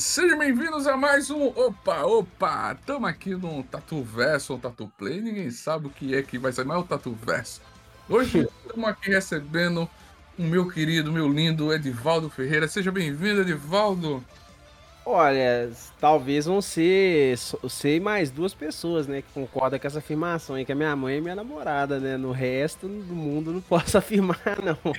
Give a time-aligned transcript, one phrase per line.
[0.00, 2.74] Sejam bem-vindos a mais um Opa, opa!
[2.86, 6.50] Tamo aqui no Tatu Verso ou Tatu Play, ninguém sabe o que é que vai
[6.52, 7.60] sair, mas é o Tatu Verso.
[8.08, 9.88] Hoje estamos aqui recebendo
[10.38, 12.66] o meu querido, meu lindo Edivaldo Ferreira.
[12.66, 14.24] Seja bem-vindo, Edivaldo!
[15.04, 17.36] Olha, talvez vão ser,
[17.68, 21.18] ser mais duas pessoas, né, que concordam com essa afirmação aí, que é minha mãe
[21.18, 22.16] e minha namorada, né?
[22.16, 24.94] No resto do mundo não posso afirmar, não.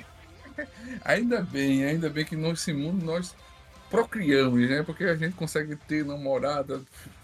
[1.03, 3.35] ainda bem, ainda bem que nesse mundo nós
[3.91, 4.81] procriamos, né?
[4.81, 6.81] Porque a gente consegue ter namorada,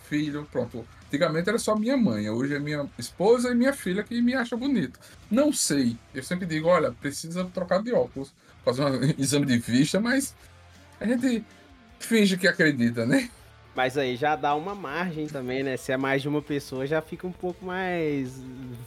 [0.08, 0.86] filho, pronto.
[1.08, 4.58] Antigamente era só minha mãe, hoje é minha esposa e minha filha que me acha
[4.58, 5.00] bonito.
[5.32, 8.34] Não sei, eu sempre digo, olha, precisa trocar de óculos,
[8.66, 10.36] fazer um exame de vista, mas
[11.00, 11.46] a gente
[11.98, 13.30] finge que acredita, né?
[13.74, 15.78] Mas aí já dá uma margem também, né?
[15.78, 18.34] Se é mais de uma pessoa, já fica um pouco mais.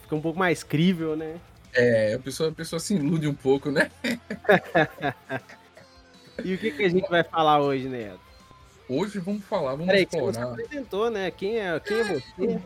[0.03, 1.37] Fica um pouco mais crível, né?
[1.73, 3.89] É, a pessoa, a pessoa se ilude um pouco, né?
[6.43, 8.19] E o que, que a gente vai falar hoje, Neto?
[8.87, 10.47] Hoje vamos falar, vamos Peraí, explorar.
[10.47, 11.31] Você apresentou, né?
[11.31, 12.61] Quem é, quem é você?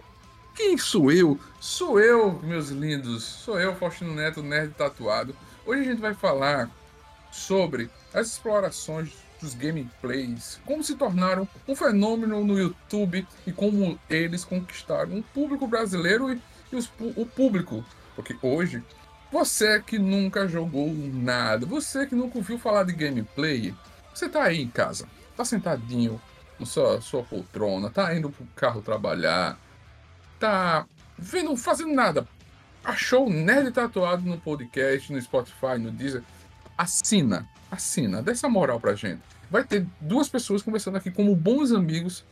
[0.56, 1.40] Quem sou eu?
[1.60, 3.24] Sou eu, meus lindos.
[3.24, 5.36] Sou eu, Faustino Neto, nerd tatuado.
[5.66, 6.70] Hoje a gente vai falar
[7.32, 14.46] sobre as explorações dos gameplays, como se tornaram um fenômeno no YouTube e como eles
[14.46, 17.84] conquistaram o público brasileiro e, e os, o público.
[18.16, 18.82] Porque hoje
[19.32, 23.74] você que nunca jogou nada, você que nunca ouviu falar de gameplay,
[24.14, 26.22] você tá aí em casa, tá sentadinho
[26.60, 29.58] na sua, sua poltrona, tá indo pro carro trabalhar,
[30.40, 30.86] tá
[31.18, 32.28] vendo, fazendo nada.
[32.84, 36.24] Achou o Nerd Tatuado no podcast, no Spotify, no Deezer.
[36.78, 39.22] Assina, assina, dê essa moral pra gente.
[39.50, 42.24] Vai ter duas pessoas conversando aqui como bons amigos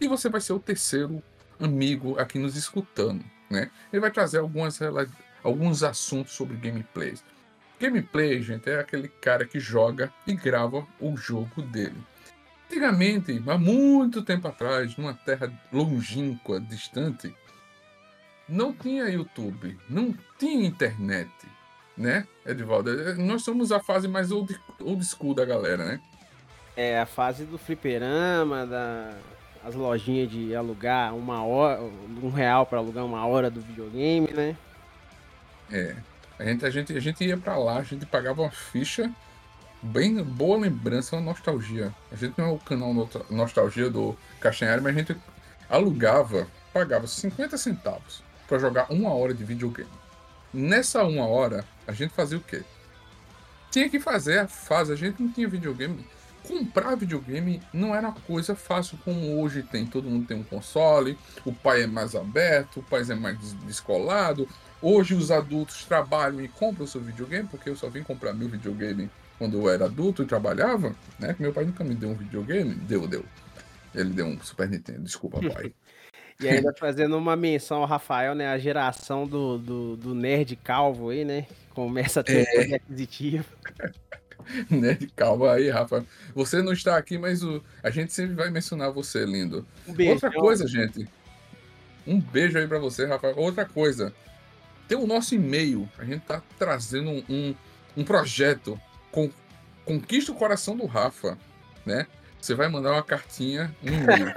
[0.00, 1.22] e você vai ser o terceiro
[1.60, 3.70] amigo aqui nos escutando, né?
[3.92, 4.78] Ele vai trazer algumas
[5.42, 7.24] alguns assuntos sobre gameplays.
[7.78, 11.96] Gameplay, gente, é aquele cara que joga e grava o jogo dele.
[12.66, 17.34] Antigamente, há muito tempo atrás, numa terra longínqua, distante,
[18.48, 21.30] não tinha YouTube, não tinha internet,
[21.96, 23.16] né, Edvaldo?
[23.16, 26.00] Nós somos a fase mais old, old school da galera, né?
[26.76, 29.10] É, a fase do fliperama, da,
[29.64, 31.80] as lojinhas de alugar uma hora,
[32.22, 34.56] um real para alugar uma hora do videogame, né?
[35.70, 35.96] É.
[36.38, 39.10] A gente, a gente, a gente ia para lá, a gente pagava uma ficha.
[39.82, 41.94] Bem boa lembrança, uma nostalgia.
[42.12, 42.92] A gente não é o canal
[43.30, 45.16] Nostalgia do Castanhari, mas a gente
[45.68, 49.88] alugava, pagava 50 centavos para jogar uma hora de videogame.
[50.52, 52.62] Nessa uma hora, a gente fazia o quê?
[53.70, 56.04] Tinha que fazer a fase, a gente não tinha videogame.
[56.46, 59.86] Comprar videogame não era coisa fácil como hoje tem.
[59.86, 64.48] Todo mundo tem um console, o pai é mais aberto, o pai é mais descolado,
[64.82, 68.48] Hoje os adultos trabalham e compram o seu videogame, porque eu só vim comprar meu
[68.48, 71.36] videogame quando eu era adulto e trabalhava, né?
[71.38, 72.74] Meu pai nunca me deu um videogame.
[72.74, 73.24] Deu, deu.
[73.94, 75.72] Ele deu um Super Nintendo, desculpa, pai.
[76.40, 78.48] e ainda fazendo uma menção ao Rafael, né?
[78.48, 81.46] A geração do, do, do nerd calvo aí, né?
[81.74, 82.68] Começa a ter é...
[82.70, 83.44] um aquisitivo.
[84.70, 86.06] nerd calvo aí, Rafa.
[86.34, 87.62] Você não está aqui, mas o...
[87.82, 89.66] a gente sempre vai mencionar você, lindo.
[89.86, 90.12] Um beijo.
[90.12, 91.06] Outra coisa, gente.
[92.06, 93.34] Um beijo aí para você, Rafa.
[93.36, 94.14] Outra coisa
[94.90, 95.88] tem o nosso e-mail.
[95.96, 97.54] A gente tá trazendo um,
[97.96, 98.76] um, projeto
[99.12, 99.30] com
[99.84, 101.38] Conquista o Coração do Rafa,
[101.86, 102.08] né?
[102.40, 104.34] Você vai mandar uma cartinha, um e-mail,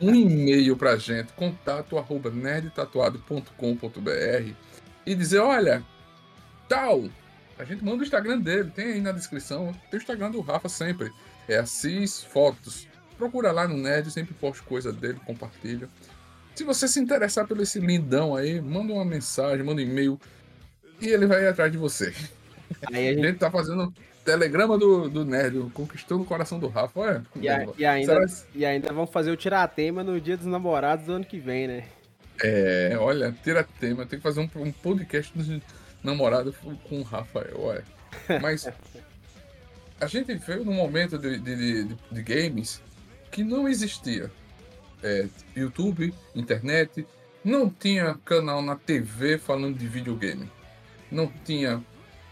[0.00, 4.52] um e-mail pra gente, contato arroba nerdtatuado.com.br
[5.04, 5.84] e dizer, olha,
[6.68, 7.10] tal,
[7.58, 10.70] a gente manda o Instagram dele, tem aí na descrição, tem o Instagram do Rafa
[10.70, 11.12] sempre,
[11.46, 12.88] é Assis Fotos.
[13.18, 15.86] Procura lá no Nerd, sempre posto coisa dele, compartilha.
[16.56, 20.18] Se você se interessar pelo esse lindão aí, manda uma mensagem, manda um e-mail
[20.98, 22.14] e ele vai ir atrás de você.
[22.86, 23.24] Aí a gente...
[23.24, 23.92] a gente tá fazendo
[24.24, 26.98] telegrama do, do Nerd, conquistando o coração do Rafa.
[26.98, 31.04] Olha, e, a, e, ainda, e ainda vamos fazer o tiratema no dia dos namorados
[31.04, 31.84] do ano que vem, né?
[32.42, 34.06] É, olha, tiratema.
[34.06, 35.60] Tem que fazer um, um podcast dos
[36.02, 36.56] namorados
[36.88, 37.84] com o Rafael, olha.
[38.40, 38.66] Mas
[40.00, 42.80] a gente veio num momento de, de, de, de games
[43.30, 44.30] que não existia.
[45.02, 47.06] É, YouTube, internet,
[47.44, 50.50] não tinha canal na TV falando de videogame.
[51.10, 51.82] Não tinha.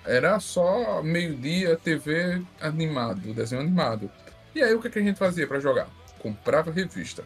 [0.04, 4.10] Era só meio-dia TV animado, desenho animado.
[4.54, 5.88] E aí o que, que a gente fazia para jogar?
[6.18, 7.24] Comprava revista.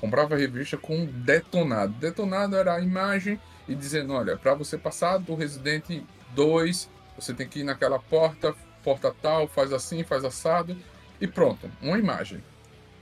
[0.00, 1.92] Comprava revista com detonado.
[1.94, 6.02] Detonado era a imagem e dizendo: olha, para você passar do Resident
[6.34, 8.54] 2, você tem que ir naquela porta,
[8.84, 10.76] porta tal, faz assim, faz assado.
[11.20, 12.42] E pronto, uma imagem.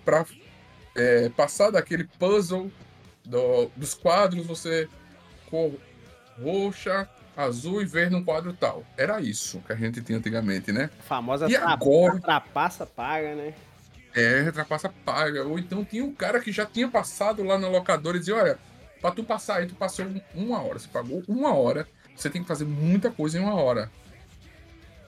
[0.04, 0.24] Para
[0.96, 2.70] é, passar daquele puzzle
[3.24, 4.88] do, dos quadros, você
[5.48, 5.72] cor
[6.42, 8.84] roxa, azul e verde num quadro tal.
[8.96, 10.90] Era isso que a gente tinha antigamente, né?
[10.98, 12.20] A famosa e agora...
[12.20, 13.54] trapaça paga, né?
[14.14, 15.44] É, trapaça paga.
[15.44, 18.58] Ou então tinha um cara que já tinha passado lá na locadora e dizia, olha,
[19.00, 20.78] pra tu passar aí, tu passou uma hora.
[20.78, 23.90] Você pagou uma hora, você tem que fazer muita coisa em uma hora.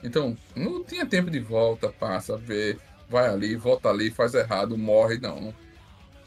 [0.03, 2.77] Então, não tinha tempo de volta, passa, vê,
[3.09, 5.53] vai ali, volta ali, faz errado, morre, não.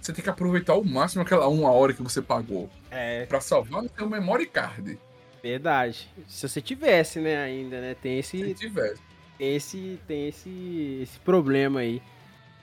[0.02, 2.68] Você tem que aproveitar ao máximo aquela uma hora que você pagou.
[2.90, 3.24] É.
[3.26, 4.98] Pra salvar no seu memory card.
[5.40, 6.10] Verdade.
[6.26, 7.94] Se você tivesse, né, ainda, né?
[7.94, 8.36] Tem esse.
[8.36, 9.00] Se tivesse.
[9.38, 12.02] Tem esse, tem esse, esse problema aí.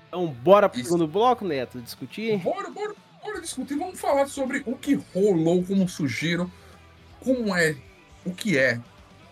[0.09, 0.89] Então, bora pro Isso.
[0.89, 2.37] segundo bloco, Neto, discutir?
[2.39, 2.93] Bora, bora,
[3.23, 3.77] bora discutir.
[3.77, 6.51] Vamos falar sobre o que rolou, como surgiram,
[7.21, 7.75] como é,
[8.25, 8.81] o que é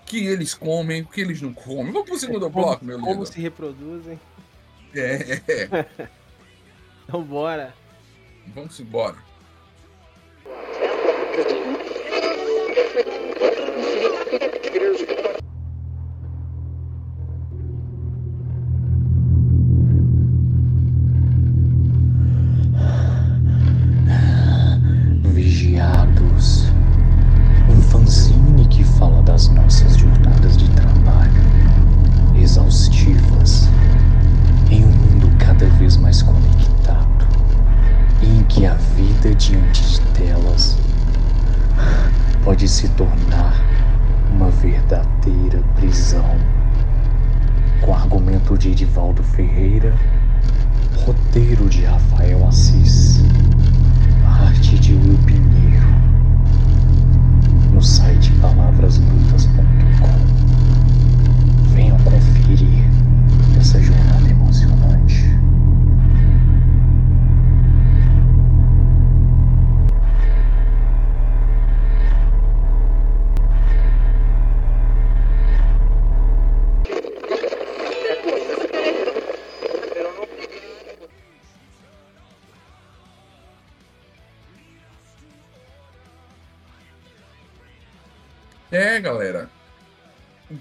[0.06, 1.92] que eles comem, o que eles não comem.
[1.92, 3.08] Vamos pro segundo como, bloco, meu lindo.
[3.08, 4.18] Como se reproduzem.
[4.96, 5.42] É.
[5.48, 6.08] é.
[7.04, 7.74] então bora.
[8.54, 9.18] Vamos embora.
[42.78, 43.60] Se tornar
[44.32, 46.38] uma verdadeira prisão.
[47.82, 49.96] Com argumento de Edivaldo Ferreira,
[51.04, 52.17] roteiro de Rafael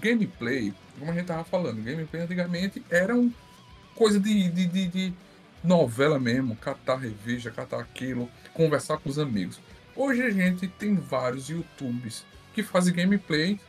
[0.07, 3.31] gameplay, como a gente tava falando, gameplay antigamente era um
[3.95, 5.13] coisa de, de, de, de
[5.63, 9.59] novela mesmo, catar revista, catar aquilo, conversar com os amigos.
[9.95, 12.23] Hoje a gente tem vários YouTubes
[12.53, 13.59] que fazem gameplay,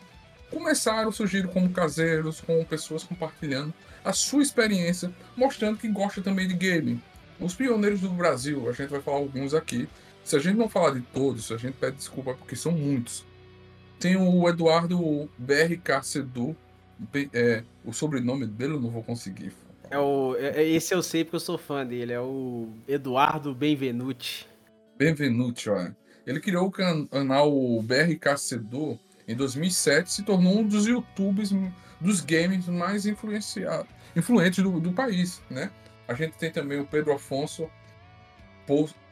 [0.51, 3.73] começaram a surgir como caseiros, com pessoas compartilhando
[4.05, 7.03] a sua experiência, mostrando que gosta também de game.
[7.41, 9.89] Os pioneiros do Brasil, a gente vai falar alguns aqui.
[10.25, 13.25] Se a gente não falar de todos, a gente pede desculpa porque são muitos.
[13.99, 16.57] Tem o Eduardo BRK Sedu.
[17.33, 19.53] É, o sobrenome dele eu não vou conseguir.
[19.91, 22.13] É o, é, é, esse eu sei porque eu sou fã dele.
[22.13, 24.47] É o Eduardo Benvenuti.
[24.97, 25.97] Benvenuti, olha.
[26.27, 27.51] Ele criou o canal
[27.83, 31.51] BRK Sedu em 2007 se tornou um dos YouTubers
[32.01, 35.71] dos games mais influenciados, influentes do, do país, né?
[36.09, 37.69] A gente tem também o Pedro Afonso,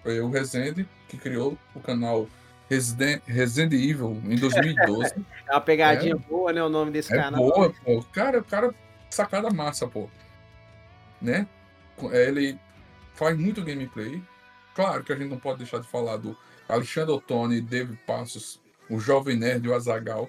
[0.06, 2.26] é, o Rezende, que criou o canal
[2.68, 5.14] Resident, Resident Evil em 2012.
[5.48, 6.62] é uma pegadinha é, boa, né?
[6.62, 7.40] O nome desse é canal.
[7.40, 8.02] Boa, pô.
[8.12, 8.74] Cara, cara,
[9.08, 10.08] sacada massa, pô.
[11.22, 11.46] Né?
[12.12, 12.58] Ele
[13.14, 14.20] faz muito gameplay.
[14.74, 16.36] Claro que a gente não pode deixar de falar do
[16.68, 20.28] Alexandre Ottoni, David Passos, o Jovem Nerd e o Azagal,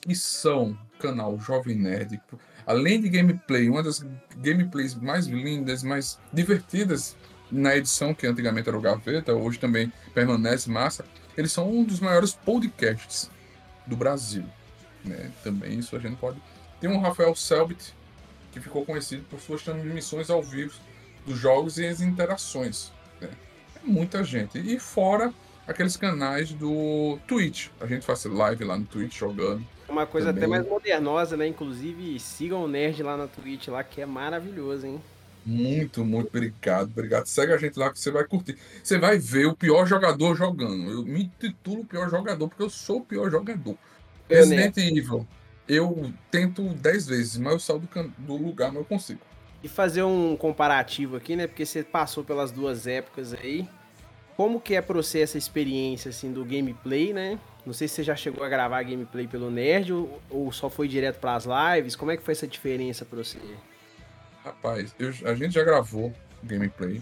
[0.00, 2.20] que são canal Jovem Nerd.
[2.64, 7.16] Além de gameplay, uma das gameplays mais lindas, mais divertidas
[7.50, 11.04] na edição, que antigamente era o Gaveta, hoje também permanece massa
[11.36, 13.30] eles são um dos maiores podcasts
[13.86, 14.44] do Brasil.
[15.04, 15.30] Né?
[15.42, 16.40] Também isso a gente pode.
[16.80, 17.94] Tem um Rafael Selbit,
[18.52, 20.74] que ficou conhecido por suas transmissões ao vivo
[21.26, 22.92] dos jogos e as interações.
[23.20, 23.30] Né?
[23.76, 24.58] É muita gente.
[24.58, 25.32] E fora
[25.66, 27.68] aqueles canais do Twitch.
[27.80, 29.64] A gente faz live lá no Twitch jogando.
[29.88, 30.44] Uma coisa também.
[30.44, 31.46] até mais modernosa, né?
[31.46, 35.02] Inclusive, sigam o Nerd lá na Twitch, lá, que é maravilhoso, hein?
[35.44, 37.26] Muito, muito obrigado, obrigado.
[37.26, 38.56] Segue a gente lá que você vai curtir.
[38.82, 40.90] Você vai ver o pior jogador jogando.
[40.90, 43.76] Eu me titulo o pior jogador porque eu sou o pior jogador.
[44.28, 44.76] Eu Resident.
[44.76, 45.26] Evil,
[45.68, 48.08] eu tento 10 vezes, mas eu saio do, can...
[48.18, 49.20] do lugar, mas eu consigo.
[49.62, 51.46] E fazer um comparativo aqui, né?
[51.46, 53.68] Porque você passou pelas duas épocas aí.
[54.36, 57.38] Como que é para você essa experiência assim do gameplay, né?
[57.64, 60.88] Não sei se você já chegou a gravar gameplay pelo Nerd ou, ou só foi
[60.88, 61.94] direto para as lives.
[61.94, 63.38] Como é que foi essa diferença para você?
[64.44, 67.00] Rapaz, eu, a gente já gravou gameplay.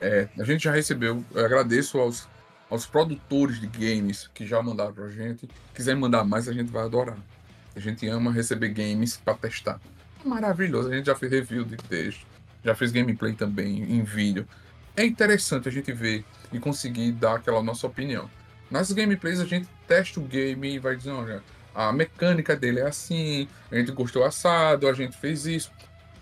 [0.00, 1.24] É, a gente já recebeu.
[1.34, 2.28] Eu agradeço aos,
[2.68, 5.48] aos produtores de games que já mandaram pra gente.
[5.74, 7.18] Quiser mandar mais, a gente vai adorar.
[7.74, 9.80] A gente ama receber games para testar.
[10.24, 10.90] Maravilhoso.
[10.90, 12.26] A gente já fez review de texto,
[12.64, 14.46] já fez gameplay também em vídeo.
[14.96, 18.28] É interessante a gente ver e conseguir dar aquela nossa opinião.
[18.70, 21.42] Nas gameplays a gente testa o game e vai dizendo, olha,
[21.74, 25.72] a mecânica dele é assim, a gente gostou assado, a gente fez isso.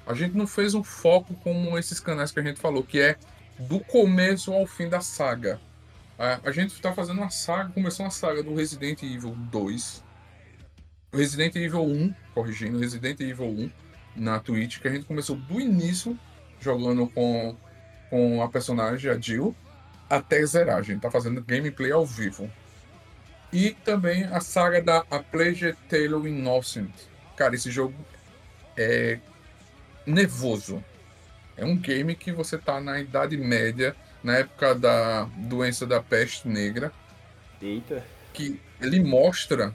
[0.08, 3.16] A gente não fez um foco como esses canais que a gente falou, que é
[3.58, 5.60] do começo ao fim da saga.
[6.18, 10.02] A, gente está fazendo uma saga, começou uma saga do Resident Evil 2,
[11.12, 13.70] Resident Evil 1, corrigindo, Resident Evil 1
[14.16, 16.18] na Twitch, que a gente começou do início
[16.58, 17.54] jogando com,
[18.08, 19.54] com a personagem, a Jill,
[20.08, 20.78] até zerar.
[20.78, 22.50] A gente tá fazendo gameplay ao vivo.
[23.52, 26.90] E também a saga da A Plague Tale Innocent.
[27.36, 27.94] Cara, esse jogo
[28.74, 29.20] é
[30.08, 30.82] nervoso.
[31.56, 36.48] É um game que você tá na Idade Média, na época da doença da peste
[36.48, 36.92] negra.
[37.60, 38.04] Eita.
[38.32, 39.74] Que ele mostra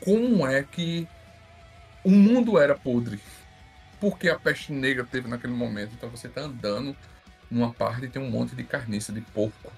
[0.00, 1.08] como é que
[2.04, 3.18] o mundo era podre.
[4.00, 5.92] Porque a peste negra teve naquele momento.
[5.94, 6.94] Então você tá andando
[7.50, 9.72] numa parte e tem um monte de carniça de porco.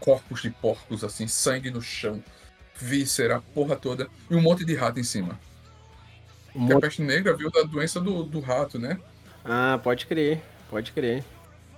[0.00, 2.24] Corpos de porcos, assim, sangue no chão,
[2.74, 5.38] víscera, porra toda, e um monte de rato em cima.
[6.54, 8.98] Um a peste negra veio da doença do, do rato, né?
[9.44, 11.24] Ah, pode crer, pode crer.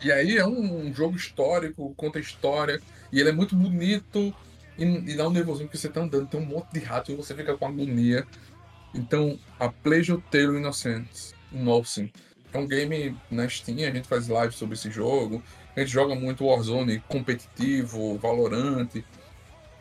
[0.03, 2.81] E aí é um, um jogo histórico, conta história,
[3.13, 4.35] e ele é muito bonito
[4.77, 7.15] e, e, dá um nervosinho porque você tá andando, tem um monte de rato e
[7.15, 8.27] você fica com agonia.
[8.95, 12.11] Então, a Pleasure Tale Innocence, Innocent,
[12.53, 15.43] é um game na Steam, a gente faz live sobre esse jogo,
[15.75, 18.91] a gente joga muito Warzone competitivo, Valorant,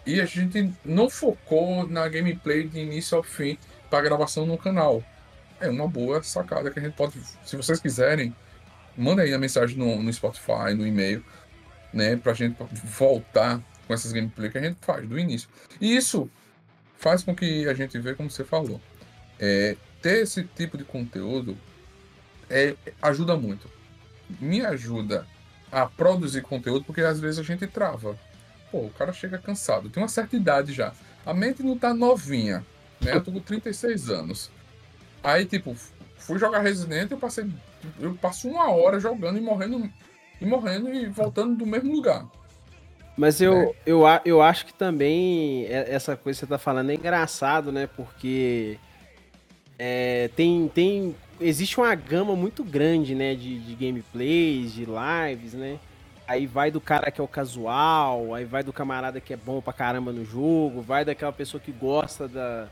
[0.06, 3.58] e a gente não focou na gameplay de início ao fim
[3.90, 5.04] para gravação no canal
[5.62, 7.14] é uma boa sacada que a gente pode,
[7.46, 8.36] se vocês quiserem,
[8.98, 11.24] manda aí a mensagem no, no Spotify, no e-mail,
[11.94, 15.50] né, pra gente voltar com essas gameplays que a gente faz do início.
[15.80, 16.30] E isso
[16.98, 18.82] faz com que a gente veja, como você falou,
[19.40, 21.58] é, ter esse tipo de conteúdo
[22.50, 23.70] é, ajuda muito.
[24.40, 25.26] Me ajuda
[25.72, 28.18] a produzir conteúdo, porque às vezes a gente trava.
[28.72, 30.94] Pô, o cara chega cansado, tem uma certa idade já.
[31.26, 32.66] A mente não tá novinha,
[33.00, 33.16] né?
[33.16, 34.52] Eu tô com 36 anos.
[35.24, 35.76] Aí, tipo,
[36.18, 37.46] fui jogar Resident, eu passei.
[38.00, 39.90] Eu passo uma hora jogando e morrendo.
[40.40, 42.26] E morrendo e voltando do mesmo lugar.
[43.16, 43.74] Mas eu, é.
[43.86, 47.88] eu, eu acho que também essa coisa que você tá falando é engraçado, né?
[47.88, 48.80] Porque
[49.78, 51.16] é, tem, tem.
[51.40, 53.36] Existe uma gama muito grande, né?
[53.36, 55.78] De, de gameplays, de lives, né?
[56.28, 59.60] Aí vai do cara que é o casual, aí vai do camarada que é bom
[59.60, 62.70] pra caramba no jogo, vai daquela pessoa que gosta da,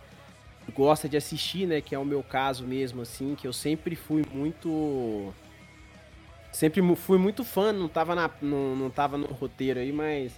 [0.70, 1.82] gosta de assistir, né?
[1.82, 5.34] Que é o meu caso mesmo, assim, que eu sempre fui muito.
[6.52, 10.34] Sempre fui muito fã, não tava, na, não, não tava no roteiro aí, mas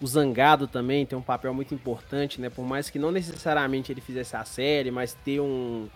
[0.00, 2.50] o Zangado também tem um papel muito importante, né?
[2.50, 5.88] Por mais que não necessariamente ele fizesse a série, mas ter um.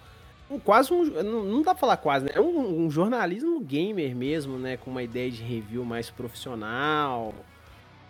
[0.50, 1.04] um quase um.
[1.04, 2.32] Não, não dá pra falar quase, né?
[2.34, 4.76] É um, um jornalismo gamer mesmo, né?
[4.76, 7.34] Com uma ideia de review mais profissional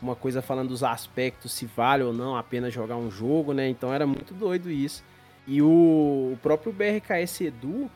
[0.03, 3.69] uma coisa falando dos aspectos, se vale ou não a pena jogar um jogo, né?
[3.69, 5.05] Então era muito doido isso.
[5.47, 7.91] E o, próprio BRKS Edu,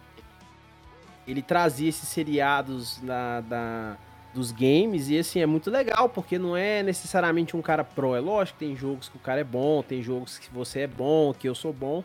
[1.27, 3.97] ele trazia esses seriados da, da,
[4.33, 8.15] dos games e assim, é muito legal, porque não é necessariamente um cara pro.
[8.15, 11.33] É lógico tem jogos que o cara é bom, tem jogos que você é bom,
[11.33, 12.03] que eu sou bom.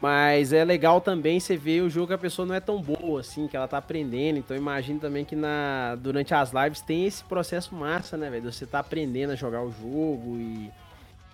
[0.00, 3.20] Mas é legal também você ver o jogo que a pessoa não é tão boa,
[3.20, 4.38] assim, que ela tá aprendendo.
[4.38, 8.52] Então imagino também que na, durante as lives tem esse processo massa, né, velho?
[8.52, 10.70] Você tá aprendendo a jogar o jogo e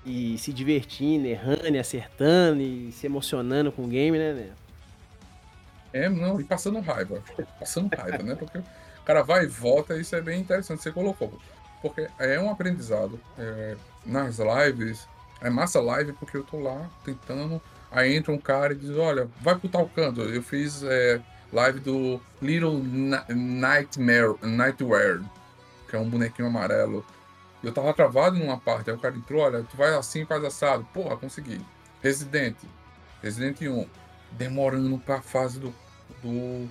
[0.05, 4.51] e se divertindo, errando, acertando e se emocionando com o game, né, né?
[5.93, 7.23] É, não, e passando raiva.
[7.59, 8.35] Passando raiva, né?
[8.35, 11.39] Porque o cara vai e volta, e isso é bem interessante, você colocou.
[11.83, 13.21] Porque é um aprendizado.
[13.39, 13.77] É,
[14.07, 15.07] nas lives,
[15.41, 17.61] é massa live porque eu tô lá tentando.
[17.91, 20.23] Aí entra um cara e diz: Olha, vai pro tal canto.
[20.23, 21.21] Eu fiz é,
[21.53, 22.81] live do Little
[23.29, 25.21] Nightmare, Nightwear,
[25.89, 27.05] que é um bonequinho amarelo
[27.63, 30.87] eu tava travado numa parte, aí o cara entrou, olha, tu vai assim, faz assado.
[30.95, 31.61] Porra, consegui.
[32.03, 32.67] Residente.
[33.23, 33.87] Resident 1,
[34.33, 35.75] demorando pra fase do.
[36.23, 36.69] do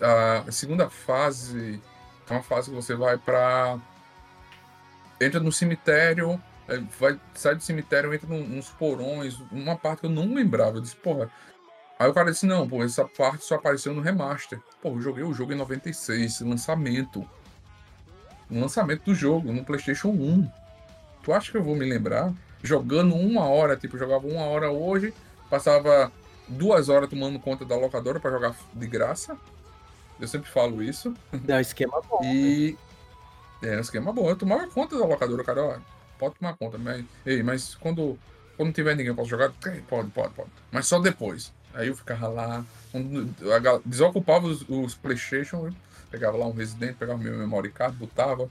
[0.00, 1.80] a segunda fase
[2.28, 3.78] é uma fase que você vai pra.
[5.20, 6.40] Entra no cemitério,
[6.98, 10.76] vai, sai do cemitério, entra nos porões, uma parte que eu não lembrava.
[10.76, 11.30] Eu disse, porra.
[11.98, 14.60] Aí o cara disse, não, pô, essa parte só apareceu no remaster.
[14.80, 17.28] Pô, eu joguei o jogo em 96, lançamento.
[18.52, 20.50] No lançamento do jogo, no Playstation 1.
[21.22, 22.32] Tu acha que eu vou me lembrar?
[22.62, 25.14] Jogando uma hora, tipo, jogava uma hora hoje,
[25.48, 26.12] passava
[26.46, 29.36] duas horas tomando conta da locadora para jogar de graça.
[30.20, 31.14] Eu sempre falo isso.
[31.48, 32.20] É um esquema bom.
[32.22, 32.76] E.
[33.62, 33.74] Né?
[33.74, 34.28] É um esquema bom.
[34.28, 35.64] Eu tomava conta da locadora, cara.
[35.64, 35.78] Ó,
[36.18, 36.76] pode tomar conta.
[36.76, 38.18] Mas, ei, mas quando,
[38.56, 39.50] quando não tiver ninguém, posso jogar?
[39.88, 40.50] Pode, pode, pode.
[40.70, 41.52] Mas só depois.
[41.72, 42.64] Aí eu ficava lá.
[43.84, 45.72] Desocupava os, os PlayStation,
[46.12, 48.48] pegava lá um Resident, pegava meu memory card, botava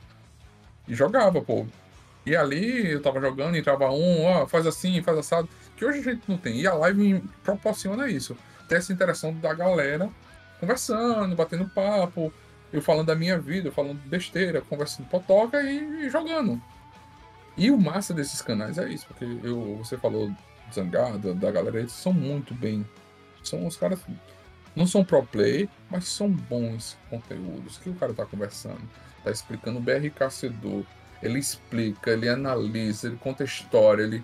[0.87, 1.65] e jogava, pô.
[2.25, 5.47] E ali eu tava jogando, entrava um, ó, faz assim, faz assado.
[5.77, 6.59] Que hoje a gente não tem.
[6.59, 8.35] E a live proporciona isso.
[8.67, 10.09] Ter essa interação da galera
[10.59, 12.31] conversando, batendo papo,
[12.71, 16.61] eu falando da minha vida, falando besteira, conversando potoca e, e jogando.
[17.57, 20.31] E o massa desses canais é isso, porque eu, você falou
[20.73, 22.85] Zangada, da galera, eles são muito bem.
[23.43, 23.99] São os caras.
[24.75, 27.77] Não são pro play, mas são bons conteúdos.
[27.77, 28.81] Que o cara tá conversando,
[29.23, 30.85] tá explicando o BRK Sedu.
[31.21, 34.23] Ele explica, ele analisa, ele conta história, ele.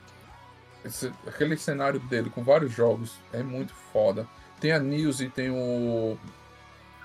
[0.85, 4.27] Esse, aquele cenário dele com vários jogos é muito foda.
[4.59, 6.17] Tem a Nilce, tem o.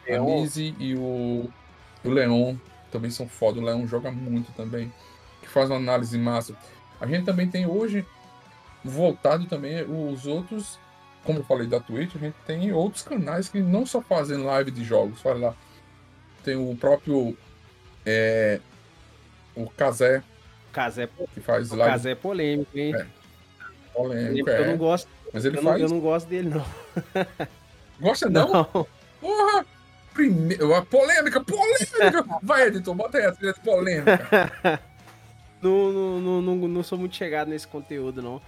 [0.08, 1.50] A Nise e o.
[2.04, 2.56] O Leon
[2.90, 3.60] também são foda.
[3.60, 4.92] O Leon joga muito também.
[5.40, 6.56] Que faz uma análise massa.
[7.00, 8.06] A gente também tem hoje,
[8.84, 10.78] voltado também, os outros.
[11.24, 14.70] Como eu falei da Twitch, a gente tem outros canais que não só fazem live
[14.70, 15.24] de jogos.
[15.24, 15.54] Olha lá.
[16.44, 17.36] Tem o próprio.
[18.04, 18.60] É,
[19.54, 20.22] o Kazé.
[20.72, 21.92] Kazé, que faz live.
[21.92, 22.94] Kazé é polêmico, hein?
[22.94, 23.06] É.
[23.94, 24.66] Polêmico, eu é.
[24.68, 25.80] não gosto mas ele eu faz.
[25.80, 26.64] Não, eu não gosto dele, não.
[28.00, 28.52] Gosta não?
[28.52, 28.86] não.
[29.20, 29.64] Porra!
[30.12, 32.24] Primeiro, polêmica, polêmica!
[32.42, 34.50] Vai, editor, bota aí a trilha de polêmica.
[35.62, 38.42] não, não, não, não, sou muito chegado nesse conteúdo, não.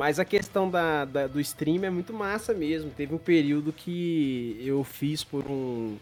[0.00, 2.90] Mas a questão da, da, do stream é muito massa mesmo.
[2.90, 5.98] Teve um período que eu fiz por um.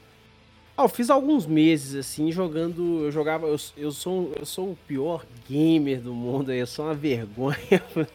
[0.76, 3.06] Ah, eu fiz alguns meses assim, jogando.
[3.06, 3.48] Eu jogava.
[3.48, 7.58] Eu, eu, sou, eu sou o pior gamer do mundo, eu sou uma vergonha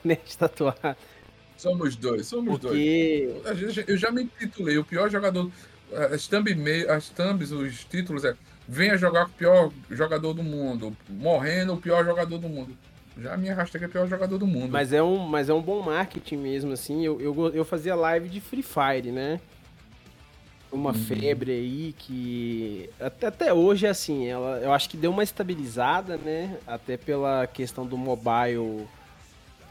[0.06, 0.96] né, de tatuar.
[1.58, 3.30] Somos dois, somos Porque...
[3.43, 3.78] dois.
[3.86, 5.52] Eu já me titulei o pior jogador.
[6.13, 6.48] As thumb,
[6.88, 11.78] as thumbs, os títulos é venha jogar com o pior jogador do mundo, morrendo o
[11.78, 12.74] pior jogador do mundo.
[13.17, 14.71] Já me arrastei que é o pior jogador do mundo.
[14.71, 17.06] Mas é um, mas é um bom marketing mesmo, assim.
[17.06, 19.39] Eu, eu, eu fazia live de Free Fire, né?
[20.71, 20.95] Uma uhum.
[20.95, 26.58] febre aí que até, até hoje, assim, ela, eu acho que deu uma estabilizada, né?
[26.65, 28.88] Até pela questão do mobile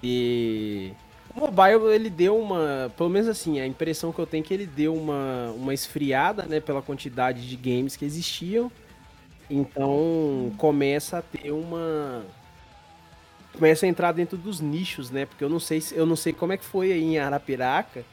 [0.02, 0.92] e
[1.34, 2.92] o mobile, ele deu uma.
[2.96, 6.44] Pelo menos assim, a impressão que eu tenho é que ele deu uma, uma esfriada,
[6.44, 6.60] né?
[6.60, 8.70] Pela quantidade de games que existiam.
[9.48, 12.24] Então começa a ter uma.
[13.52, 15.26] Começa a entrar dentro dos nichos, né?
[15.26, 18.04] Porque eu não sei, eu não sei como é que foi aí em Arapiraca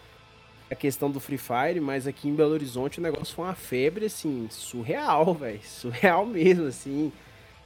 [0.70, 4.06] a questão do Free Fire, mas aqui em Belo Horizonte o negócio foi uma febre,
[4.06, 5.62] assim, surreal, velho.
[5.64, 7.12] Surreal mesmo, assim.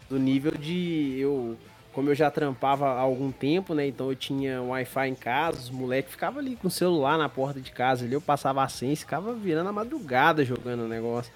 [0.09, 1.57] Do nível de eu
[1.93, 3.87] como eu já trampava há algum tempo, né?
[3.87, 7.61] Então eu tinha Wi-Fi em casa, os moleques ficavam ali com o celular na porta
[7.61, 11.31] de casa ali, eu passava a senha e ficava virando a madrugada jogando o negócio.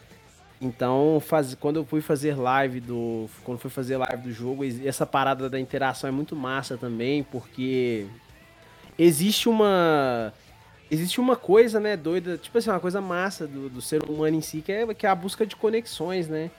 [0.59, 3.29] Então, faz, quando eu fui fazer live do.
[3.43, 8.07] Quando fui fazer live do jogo, essa parada da interação é muito massa também, porque
[8.97, 10.33] existe uma.
[10.89, 14.41] Existe uma coisa, né, doida, tipo assim, uma coisa massa do, do ser humano em
[14.41, 16.49] si, que é, que é a busca de conexões, né?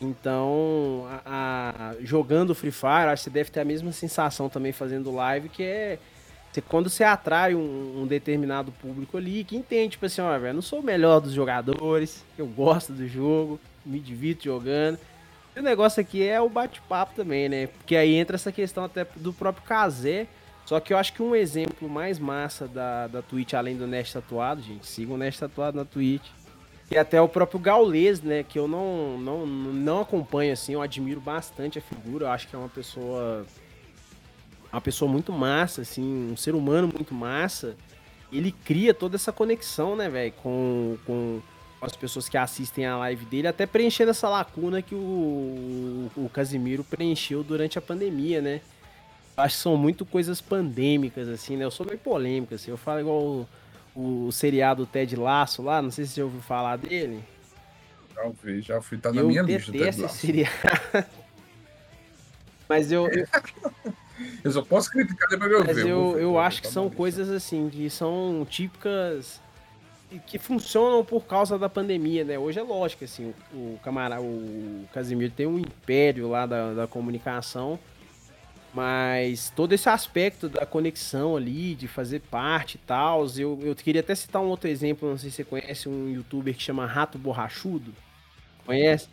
[0.00, 4.72] Então, a, a, jogando Free Fire, acho que você deve ter a mesma sensação também
[4.72, 5.98] fazendo live, que é
[6.50, 10.54] você, quando você atrai um, um, determinado público ali, que entende, tipo assim, ó, velho,
[10.54, 14.98] não sou o melhor dos jogadores, eu gosto do jogo, me divirto jogando.
[15.54, 17.66] E o negócio aqui é o bate-papo também, né?
[17.66, 20.26] Porque aí entra essa questão até do próprio Kazé.
[20.64, 24.12] Só que eu acho que um exemplo mais massa da, da Twitch, além do Nest
[24.12, 26.28] Tatuado, gente, sigam o Nest Tatuado na Twitch
[26.90, 31.20] e até o próprio Gaules, né, que eu não, não, não acompanho, assim, eu admiro
[31.20, 33.46] bastante a figura, eu acho que é uma pessoa
[34.72, 37.76] uma pessoa muito massa, assim, um ser humano muito massa.
[38.32, 41.40] Ele cria toda essa conexão, né, velho, com, com
[41.80, 46.84] as pessoas que assistem a live dele, até preenchendo essa lacuna que o, o Casimiro
[46.84, 48.60] preencheu durante a pandemia, né.
[49.36, 53.00] Acho que são muito coisas pandêmicas, assim, né, eu sou meio polêmico, assim, eu falo
[53.00, 53.48] igual
[53.94, 57.24] o seriado Ted Laço lá, não sei se você ouviu falar dele.
[58.14, 59.76] Já ouvi, já fui, tá na eu minha lista.
[59.76, 60.52] Eu esse seriado.
[62.68, 63.26] Mas eu, eu,
[64.42, 65.86] Eu só posso criticar depois eu Mas ver.
[65.86, 69.40] eu, eu acho que são coisas assim, que são típicas
[70.10, 72.38] e que funcionam por causa da pandemia, né?
[72.38, 76.86] Hoje é lógico, assim, o, o camarada, o Casimiro tem um império lá da, da
[76.86, 77.78] comunicação,
[78.74, 84.00] mas todo esse aspecto da conexão ali, de fazer parte e tal, eu, eu queria
[84.00, 87.18] até citar um outro exemplo, não sei se você conhece um youtuber que chama Rato
[87.18, 87.92] Borrachudo.
[88.66, 89.08] Conhece?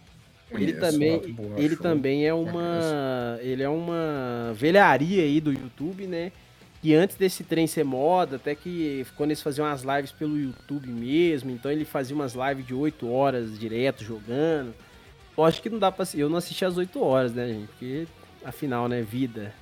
[0.52, 1.62] Ele Conheço, também, Borrachudo.
[1.62, 6.32] ele também é uma, ele é uma velharia aí do YouTube, né?
[6.82, 10.88] E antes desse trem ser moda, até que quando eles faziam as lives pelo YouTube
[10.88, 14.74] mesmo, então ele fazia umas lives de 8 horas direto jogando.
[15.38, 16.06] Eu acho que não dá pra.
[16.16, 17.68] Eu não assisti às 8 horas, né, gente?
[17.68, 18.08] Porque
[18.46, 19.54] afinal, né, vida.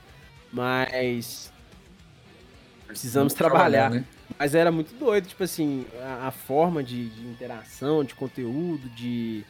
[0.51, 1.51] Mas.
[2.87, 3.89] Precisamos trabalhar.
[3.89, 4.05] né?
[4.37, 9.43] Mas era muito doido, tipo assim, a, a forma de, de interação, de conteúdo, de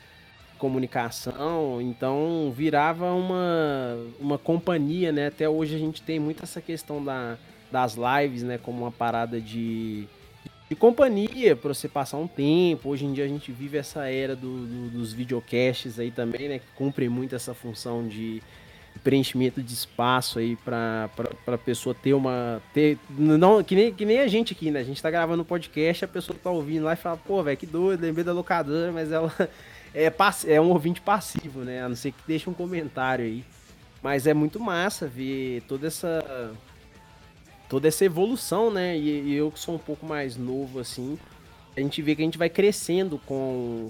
[0.58, 5.28] comunicação, então virava uma, uma companhia, né?
[5.28, 7.38] Até hoje a gente tem muito essa questão da,
[7.72, 8.58] das lives, né?
[8.58, 10.08] Como uma parada de,
[10.70, 12.90] de companhia para você passar um tempo.
[12.90, 16.60] Hoje em dia a gente vive essa era do, do, dos videocasts aí também, né?
[16.60, 18.42] Que cumprem muito essa função de
[19.04, 21.10] preenchimento de espaço aí para
[21.48, 22.62] a pessoa ter uma.
[22.74, 24.80] Ter, não, que, nem, que nem a gente aqui, né?
[24.80, 27.58] A gente tá gravando um podcast, a pessoa tá ouvindo lá e fala, pô, velho,
[27.58, 29.32] que doido, lembrei da locadora, mas ela
[29.94, 30.12] é,
[30.48, 31.84] é um ouvinte passivo, né?
[31.84, 33.44] A não ser que deixe um comentário aí.
[34.02, 36.54] Mas é muito massa ver toda essa.
[37.68, 38.98] toda essa evolução, né?
[38.98, 41.18] E, e eu que sou um pouco mais novo, assim,
[41.76, 43.90] a gente vê que a gente vai crescendo com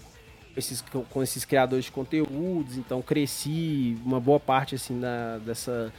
[0.56, 5.92] esses, com esses criadores de conteúdos, então cresci uma boa parte assim da, dessa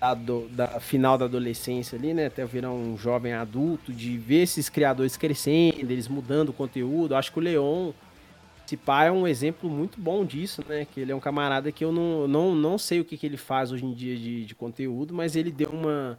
[0.00, 4.42] da, do, da final da adolescência ali, né, até virar um jovem adulto, de ver
[4.42, 7.16] esses criadores crescendo, eles mudando o conteúdo.
[7.16, 7.92] Acho que o Leon,
[8.64, 11.84] esse pai é um exemplo muito bom disso, né, que ele é um camarada que
[11.84, 14.54] eu não, não, não sei o que, que ele faz hoje em dia de, de
[14.54, 16.18] conteúdo, mas ele deu uma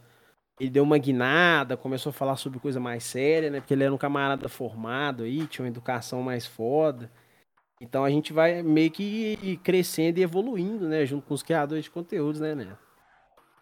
[0.58, 3.60] ele deu uma guinada, começou a falar sobre coisa mais séria, né?
[3.60, 7.10] Porque ele era um camarada formado aí, tinha uma educação mais foda.
[7.80, 11.06] Então a gente vai meio que crescendo e evoluindo, né?
[11.06, 12.76] Junto com os criadores de conteúdos, né, né?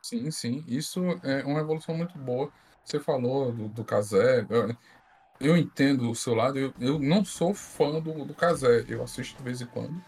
[0.02, 0.64] Sim, sim.
[0.66, 2.50] Isso é uma evolução muito boa.
[2.84, 4.44] Você falou do, do Kazé.
[4.50, 4.76] Eu,
[5.40, 6.58] eu entendo o seu lado.
[6.58, 8.84] Eu, eu não sou fã do, do Kazé.
[8.88, 10.02] Eu assisto de vez em quando.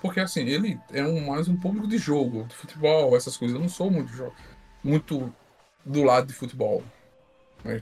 [0.00, 3.54] Porque, assim, ele é um, mais um público de jogo, de futebol, essas coisas.
[3.54, 4.32] Eu não sou muito,
[4.82, 5.32] muito
[5.84, 6.82] do lado de futebol.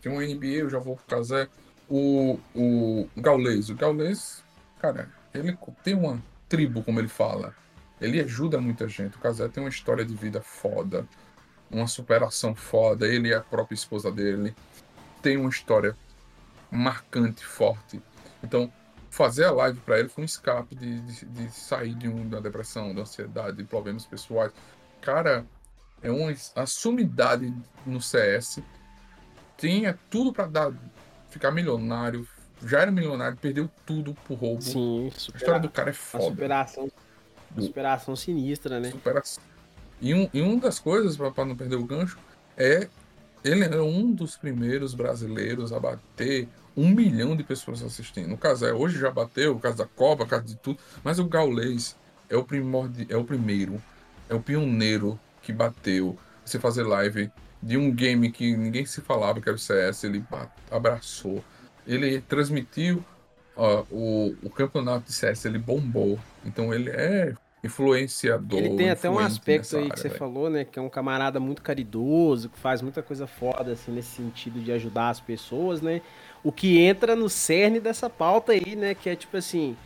[0.03, 1.49] Tem um NBA, eu já vou pro Kazé.
[1.89, 3.71] O, o Gaules.
[3.71, 4.45] O Gaules,
[4.79, 7.55] cara, ele tem uma tribo, como ele fala.
[8.01, 9.17] Ele ajuda muita gente.
[9.17, 11.07] O Kazé tem uma história de vida foda
[11.71, 13.07] uma superação foda.
[13.07, 14.55] Ele e a própria esposa dele
[15.23, 15.97] tem uma história
[16.71, 18.03] marcante, forte.
[18.43, 18.73] Então,
[19.11, 22.41] fazer a live para ele foi um escape de, de, de sair de um, da
[22.41, 24.53] depressão, da ansiedade, de problemas pessoais.
[25.01, 25.47] Cara,
[26.03, 27.55] é uma a sumidade
[27.87, 28.61] no CS.
[29.57, 30.73] Tinha tudo para dar
[31.29, 32.27] ficar milionário.
[32.65, 34.63] Já era milionário, perdeu tudo pro roubo.
[34.63, 36.25] Sim, A supera, história do cara é uma foda.
[36.25, 36.91] superação,
[37.59, 38.91] superação sinistra, né?
[38.91, 39.43] superação.
[40.01, 42.19] E, um, e uma das coisas, para não perder o gancho,
[42.57, 42.89] é
[43.43, 48.29] ele é um dos primeiros brasileiros a bater um milhão de pessoas assistindo.
[48.29, 51.19] No caso, é, hoje já bateu, o caso da Copa, o caso de tudo, mas
[51.19, 51.97] o Gaulês
[52.29, 53.83] é o, primordi, é o primeiro,
[54.29, 56.19] é o pioneiro que bateu.
[56.45, 57.31] Você fazer live
[57.63, 60.25] de um game que ninguém se falava que era o CS, ele
[60.71, 61.45] abraçou.
[61.87, 63.05] Ele transmitiu
[63.57, 66.19] ó, o, o campeonato de CS, ele bombou.
[66.45, 68.59] Então ele é influenciador.
[68.59, 70.19] Ele tem até um aspecto aí área, que você velho.
[70.19, 70.65] falou, né?
[70.65, 74.73] Que é um camarada muito caridoso, que faz muita coisa foda, assim, nesse sentido de
[74.73, 76.01] ajudar as pessoas, né?
[76.43, 78.95] O que entra no cerne dessa pauta aí, né?
[78.95, 79.77] Que é tipo assim,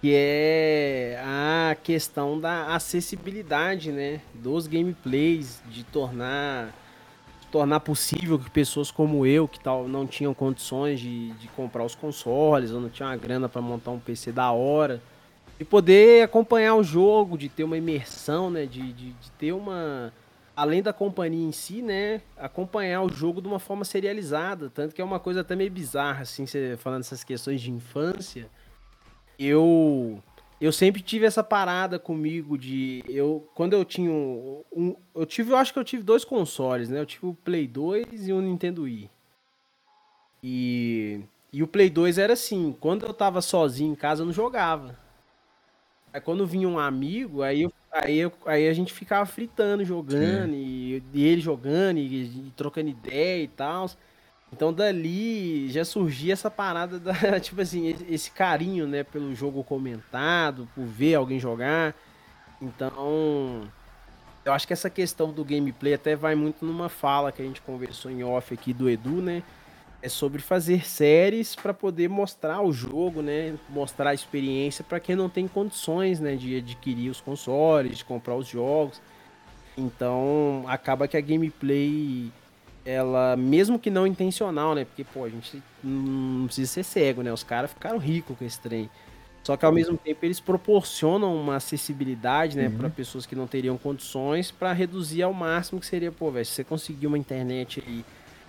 [0.00, 4.20] que é a questão da acessibilidade, né?
[4.34, 6.74] Dos gameplays, de tornar
[7.50, 11.94] tornar possível que pessoas como eu, que tal não tinham condições de, de comprar os
[11.94, 15.02] consoles, ou não tinham a grana para montar um PC da hora,
[15.58, 18.64] de poder acompanhar o jogo, de ter uma imersão, né?
[18.64, 20.10] De, de, de ter uma.
[20.56, 22.22] Além da companhia em si, né?
[22.38, 24.70] Acompanhar o jogo de uma forma serializada.
[24.70, 28.48] Tanto que é uma coisa até meio bizarra, assim, você falando essas questões de infância.
[29.38, 30.22] Eu.
[30.60, 33.02] Eu sempre tive essa parada comigo de.
[33.08, 36.88] Eu, quando eu tinha um, um- Eu tive, eu acho que eu tive dois consoles,
[36.90, 37.00] né?
[37.00, 39.10] Eu tive o Play 2 e o Nintendo Wii.
[40.42, 41.20] E.
[41.52, 44.96] E o Play 2 era assim, quando eu tava sozinho em casa, eu não jogava.
[46.12, 50.54] Aí quando vinha um amigo, aí, eu- aí, eu- aí a gente ficava fritando, jogando,
[50.54, 53.90] e, e ele jogando, e, e trocando ideia e tal.
[54.52, 60.68] Então dali já surgia essa parada da, tipo assim, esse- carinho, né, pelo jogo comentado,
[60.74, 61.94] por ver alguém jogar.
[62.60, 63.72] Então,
[64.44, 67.60] Eu acho que essa questão do gameplay até vai muito numa fala que a gente
[67.62, 69.44] conversou em off aqui do Edu, né?
[70.02, 73.58] É sobre fazer séries para poder mostrar o jogo, né?
[73.68, 78.36] Mostrar a experiência para quem não tem condições, né, de adquirir os consoles, de comprar
[78.36, 79.02] os jogos.
[79.76, 82.32] Então, acaba que a gameplay
[82.90, 84.84] ela, mesmo que não intencional, né?
[84.84, 87.32] Porque, pô, a gente não precisa ser cego, né?
[87.32, 88.90] Os caras ficaram ricos com esse trem.
[89.42, 92.76] Só que ao mesmo tempo eles proporcionam uma acessibilidade, né, uhum.
[92.76, 96.52] para pessoas que não teriam condições, para reduzir ao máximo que seria, pô, velho, se
[96.52, 98.04] você conseguir uma internet aí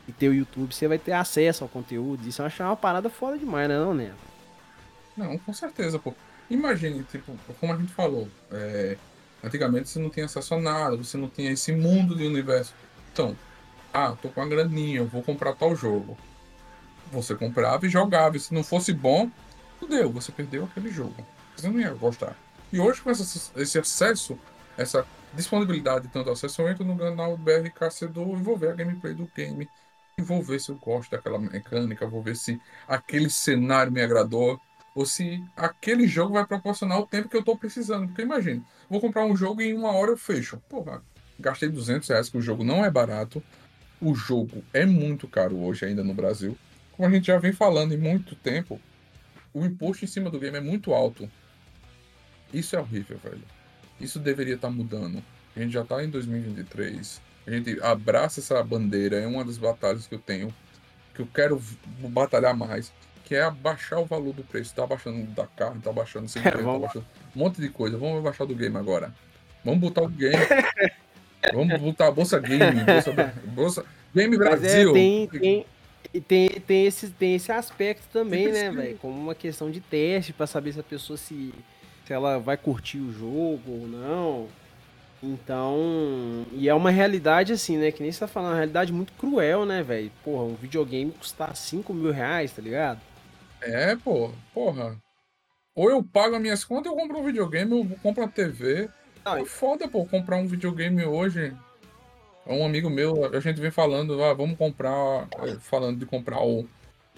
[0.07, 2.27] e ter o YouTube, você vai ter acesso ao conteúdo.
[2.27, 4.11] Isso eu acho uma parada foda demais, né, não, né?
[5.15, 6.13] Não, com certeza, pô.
[6.49, 8.97] Imagine, tipo, como a gente falou, é,
[9.41, 12.73] antigamente você não tinha acesso a nada, você não tinha esse mundo de universo.
[13.13, 13.35] Então,
[13.93, 16.17] ah, tô com a graninha, vou comprar tal jogo.
[17.11, 18.37] Você comprava e jogava.
[18.37, 19.29] E se não fosse bom,
[19.79, 21.25] fudeu, você perdeu aquele jogo.
[21.55, 22.35] Você não ia gostar.
[22.71, 24.39] E hoje, com esse, esse acesso,
[24.77, 29.13] essa disponibilidade de tanto acesso, eu entro no canal BRKC2 e vou ver a gameplay
[29.13, 29.67] do game.
[30.17, 34.59] E vou ver se eu gosto daquela mecânica, vou ver se aquele cenário me agradou.
[34.93, 38.07] Ou se aquele jogo vai proporcionar o tempo que eu estou precisando.
[38.07, 40.57] Porque imagine, vou comprar um jogo e em uma hora eu fecho.
[40.69, 41.01] Porra,
[41.39, 43.41] gastei 200 reais, que o jogo não é barato.
[44.01, 46.57] O jogo é muito caro hoje ainda no Brasil.
[46.93, 48.79] Como a gente já vem falando em muito tempo,
[49.53, 51.29] o imposto em cima do game é muito alto.
[52.53, 53.43] Isso é horrível, velho.
[53.99, 55.23] Isso deveria estar tá mudando.
[55.55, 57.21] A gente já está em 2023.
[57.45, 59.17] A gente abraça essa bandeira.
[59.17, 60.53] É uma das batalhas que eu tenho.
[61.13, 61.61] Que eu quero
[62.09, 62.91] batalhar mais.
[63.25, 64.73] Que é abaixar o valor do preço.
[64.73, 67.97] Tá abaixando da carne, tá abaixando é, tá abaixando um monte de coisa.
[67.97, 69.13] Vamos abaixar do game agora.
[69.63, 70.35] Vamos botar o game.
[71.53, 72.83] Vamos botar a Bolsa Game.
[72.83, 74.89] Bolsa, bolsa Game é, Brasil.
[74.89, 75.65] É, tem, tem,
[76.27, 78.97] tem, tem, esse, tem esse aspecto também, né, velho?
[78.97, 81.53] Como uma questão de teste para saber se a pessoa se,
[82.05, 84.47] se ela vai curtir o jogo ou não.
[85.23, 87.91] Então, e é uma realidade assim, né?
[87.91, 90.11] Que nem você tá falando, uma realidade muito cruel, né, velho?
[90.23, 92.99] Porra, um videogame custar 5 mil reais, tá ligado?
[93.61, 94.97] É, pô, porra.
[95.75, 98.89] Ou eu pago as minhas contas, eu compro um videogame, eu compro uma TV.
[99.23, 101.53] Ah, é foda, pô, comprar um videogame hoje.
[102.45, 106.67] Um amigo meu, a gente vem falando, ah, vamos comprar, eh, falando de comprar o,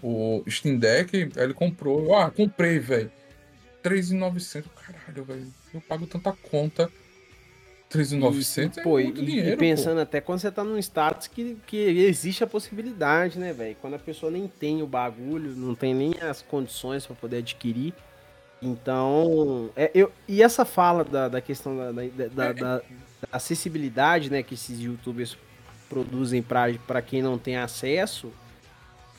[0.02, 3.12] o Steam Deck, aí ele comprou, ah, comprei, velho.
[3.82, 5.48] 3,900, caralho, velho.
[5.74, 6.90] Eu pago tanta conta.
[7.90, 10.02] 3,900 é pô, muito e, dinheiro, e pensando pô.
[10.02, 13.78] até quando você tá num status que, que existe a possibilidade, né, velho?
[13.80, 17.94] Quando a pessoa nem tem o bagulho, não tem nem as condições para poder adquirir.
[18.64, 22.82] Então, é, eu, e essa fala da, da questão da, da, da,
[23.30, 25.38] acessibilidade, né, que esses youtubers
[25.90, 28.32] produzem para quem não tem acesso,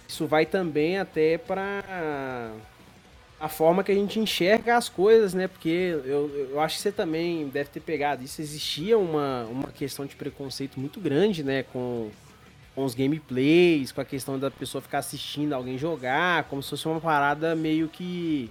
[0.08, 2.52] isso vai também até para
[3.38, 5.46] a forma que a gente enxerga as coisas, né?
[5.46, 5.68] Porque
[6.04, 8.40] eu, eu acho que você também deve ter pegado isso.
[8.40, 11.62] Existia uma, uma questão de preconceito muito grande, né?
[11.64, 12.10] Com,
[12.74, 16.86] com os gameplays, com a questão da pessoa ficar assistindo alguém jogar, como se fosse
[16.86, 18.50] uma parada meio que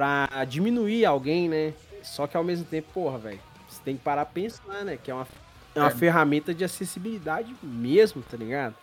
[0.00, 1.74] pra diminuir alguém, né?
[2.02, 4.96] Só que ao mesmo tempo, porra, velho, você tem que parar pra pensar, né?
[4.96, 5.28] Que é uma,
[5.74, 5.94] é uma é.
[5.94, 8.74] ferramenta de acessibilidade mesmo, tá ligado?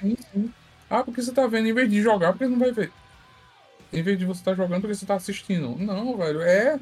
[0.00, 0.54] Sim, sim.
[0.88, 2.92] Ah, porque você tá vendo, em vez de jogar, porque não vai ver.
[3.92, 5.76] Em vez de você estar tá jogando, porque você tá assistindo.
[5.76, 6.78] Não, velho, é.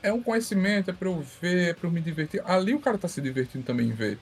[0.00, 2.40] É um conhecimento, é pra eu ver, é pra eu me divertir.
[2.44, 4.16] Ali o cara tá se divertindo também em ver.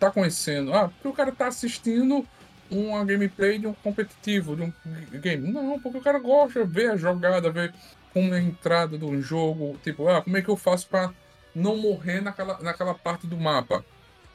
[0.00, 0.72] Tá conhecendo.
[0.72, 2.26] Ah, porque o cara tá assistindo
[2.72, 4.72] uma gameplay de um competitivo, de um
[5.20, 5.52] game.
[5.52, 7.72] Não, porque o cara gosta de ver a jogada, ver
[8.12, 11.12] como é a entrada do jogo, tipo, ah, como é que eu faço para
[11.54, 13.84] não morrer naquela, naquela parte do mapa?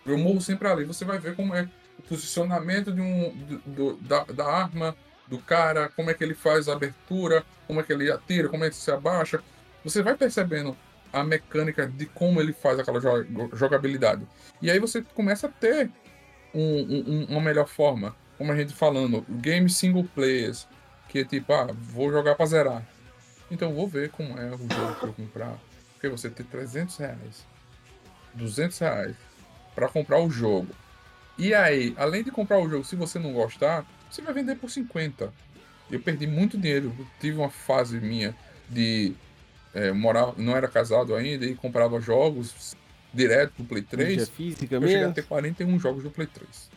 [0.05, 0.85] Eu morro sempre ali.
[0.85, 1.67] Você vai ver como é
[1.99, 4.95] o posicionamento de um, do, da, da arma
[5.27, 8.63] do cara, como é que ele faz a abertura, como é que ele atira, como
[8.63, 9.41] é que se abaixa.
[9.83, 10.75] Você vai percebendo
[11.11, 12.99] a mecânica de como ele faz aquela
[13.53, 14.25] jogabilidade.
[14.61, 15.91] E aí você começa a ter
[16.53, 18.15] um, um, uma melhor forma.
[18.37, 20.67] Como a gente falando, game single players,
[21.09, 22.87] que é tipo, ah, vou jogar para zerar.
[23.49, 25.57] Então vou ver como é o jogo para eu comprar.
[25.93, 27.45] Porque você tem 300 reais,
[28.35, 29.15] 200 reais
[29.73, 30.67] para comprar o jogo.
[31.37, 34.69] E aí, além de comprar o jogo, se você não gostar, você vai vender por
[34.69, 35.31] 50.
[35.89, 36.93] Eu perdi muito dinheiro.
[36.97, 38.35] Eu tive uma fase minha
[38.69, 39.13] de
[39.73, 42.75] é, morar, não era casado ainda e comprava jogos
[43.13, 44.09] direto do Play 3.
[44.09, 44.93] Mídia física eu mesmo?
[44.93, 46.69] cheguei a ter 41 jogos do Play 3.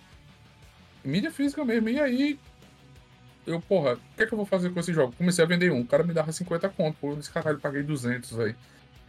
[1.04, 1.88] Mídia física mesmo.
[1.88, 2.38] E aí,
[3.46, 5.14] eu, porra, o que é que eu vou fazer com esse jogo?
[5.16, 6.96] Comecei a vender um, o cara me dava 50 conto.
[7.00, 8.56] Pô, disse, caralho, paguei 200, velho.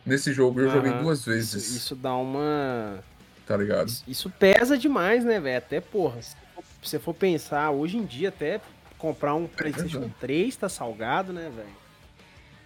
[0.06, 1.64] Nesse jogo eu joguei duas vezes.
[1.64, 3.04] Isso, isso, dá uma.
[3.46, 3.88] Tá ligado?
[3.88, 5.58] Isso, isso pesa demais, né, velho?
[5.58, 6.36] Até, porra, se
[6.82, 8.60] você for pensar, hoje em dia, até
[8.98, 11.82] comprar um PlayStation é, 3 tá salgado, né, velho?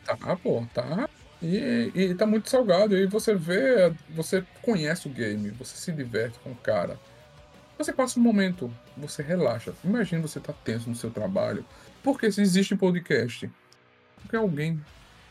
[0.06, 1.10] Tá, pô, tá.
[1.42, 2.96] E, e tá muito salgado.
[2.96, 6.98] E você vê, você conhece o game, você se diverte com o cara.
[7.78, 9.74] Você passa um momento, você relaxa.
[9.84, 11.66] Imagina você tá tenso no seu trabalho.
[12.04, 13.50] Porque se existe podcast,
[14.22, 14.82] porque alguém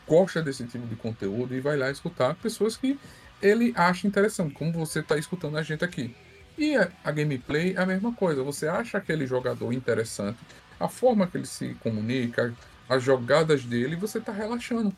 [0.07, 2.99] gosta desse tipo de conteúdo e vai lá escutar pessoas que
[3.41, 6.15] ele acha interessante, como você está escutando a gente aqui.
[6.57, 8.43] E a, a, gameplay é a mesma coisa.
[8.43, 10.39] Você acha aquele jogador interessante,
[10.79, 12.53] a forma que ele se comunica,
[12.87, 14.93] as jogadas dele, você está relaxando.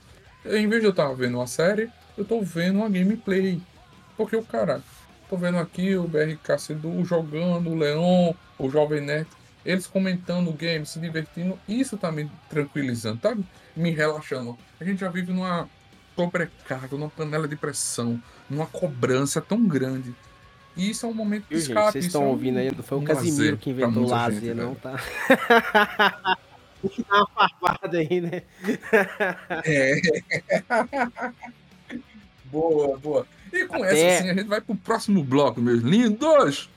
[0.45, 3.61] Em vez de eu estar vendo uma série, eu estou vendo uma gameplay.
[4.15, 4.81] Porque o cara,
[5.29, 9.27] tô vendo aqui o BRK Sedu jogando, o Leon, o Jovem Nerd,
[9.65, 13.35] eles comentando o game, se divertindo, isso tá me tranquilizando, tá
[13.75, 14.57] me relaxando.
[14.79, 15.69] A gente já vive numa
[16.15, 20.15] sobrecarga, numa panela de pressão, numa cobrança tão grande.
[20.75, 21.91] E isso é um momento de escape.
[21.91, 24.53] Vocês estão é um, ouvindo aí, não foi o Casimiro que inventou o lazer, gente,
[24.53, 24.97] não, tá?
[26.81, 28.43] Tem que dar uma farpada aí, né?
[29.65, 29.99] É.
[32.45, 33.27] boa, boa.
[33.51, 33.99] E com Até...
[33.99, 36.69] essa, assim, a gente vai pro próximo bloco, meus lindos.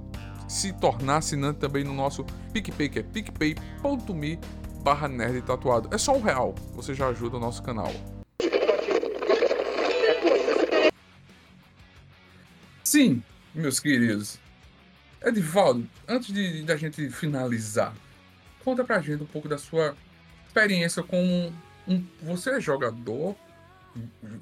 [0.49, 4.39] se tornar assinante também no nosso PicPay, que é picpay.me
[4.83, 5.89] barra nerd tatuado.
[5.93, 7.93] É só um real, você já ajuda o nosso canal.
[12.83, 13.23] Sim,
[13.55, 14.39] meus queridos.
[15.23, 17.95] Edivaldo, antes de da gente finalizar,
[18.63, 19.97] conta pra gente um pouco da sua
[20.47, 21.53] experiência como
[21.89, 23.35] um, você é jogador,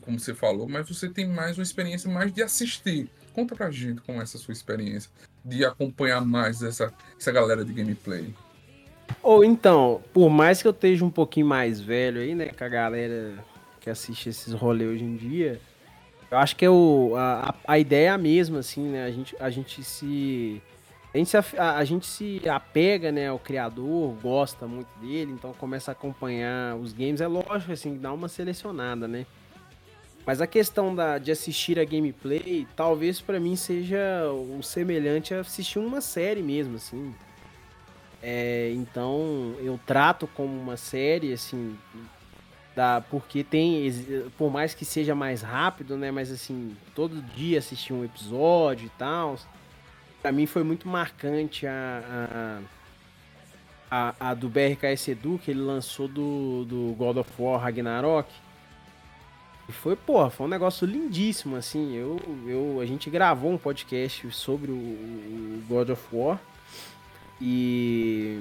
[0.01, 3.09] como você falou, mas você tem mais uma experiência mais de assistir.
[3.33, 5.09] Conta pra gente como é essa sua experiência
[5.45, 8.35] de acompanhar mais essa, essa galera de gameplay.
[9.23, 12.69] Ou então, por mais que eu esteja um pouquinho mais velho aí, né, com a
[12.69, 13.35] galera
[13.81, 15.61] que assiste esses rolês hoje em dia,
[16.33, 19.05] eu acho que é o, a, a ideia é a mesma, assim, né?
[19.05, 20.63] A gente, a gente se.
[21.13, 25.53] A gente, se, a, a gente se apega né, ao criador, gosta muito dele, então
[25.53, 27.21] começa a acompanhar os games.
[27.21, 29.27] É lógico, assim, dá uma selecionada, né?
[30.25, 33.99] Mas a questão da, de assistir a gameplay, talvez para mim seja
[34.31, 37.13] o semelhante a assistir uma série mesmo, assim.
[38.23, 41.77] É, então eu trato como uma série, assim,
[42.75, 43.93] da, porque tem,
[44.39, 48.91] por mais que seja mais rápido, né, mas assim, todo dia assistir um episódio e
[48.91, 49.37] tal,
[50.23, 52.61] para mim foi muito marcante a,
[53.91, 58.33] a, a, a do BRKS Edu, que ele lançou do, do God of War Ragnarok,
[59.73, 64.71] foi, porra, foi um negócio lindíssimo, assim, eu, eu, a gente gravou um podcast sobre
[64.71, 66.41] o, o God of War,
[67.41, 68.41] e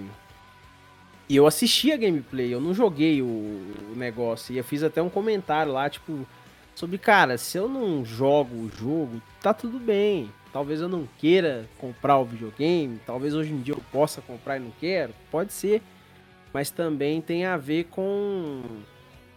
[1.31, 4.53] e eu assisti a gameplay, eu não joguei o, o, negócio.
[4.53, 6.27] E eu fiz até um comentário lá, tipo,
[6.75, 10.29] sobre, cara, se eu não jogo o jogo, tá tudo bem.
[10.51, 14.59] Talvez eu não queira comprar o videogame, talvez hoje em dia eu possa comprar e
[14.59, 15.81] não quero, pode ser.
[16.53, 18.61] Mas também tem a ver com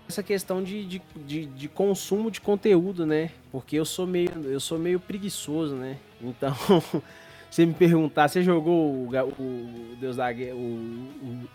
[0.09, 3.31] essa questão de, de, de, de consumo de conteúdo, né?
[3.51, 5.97] Porque eu sou meio, eu sou meio preguiçoso, né?
[6.21, 6.55] Então,
[7.51, 11.49] você me perguntar, você jogou o, o Deus da Guerra, o, o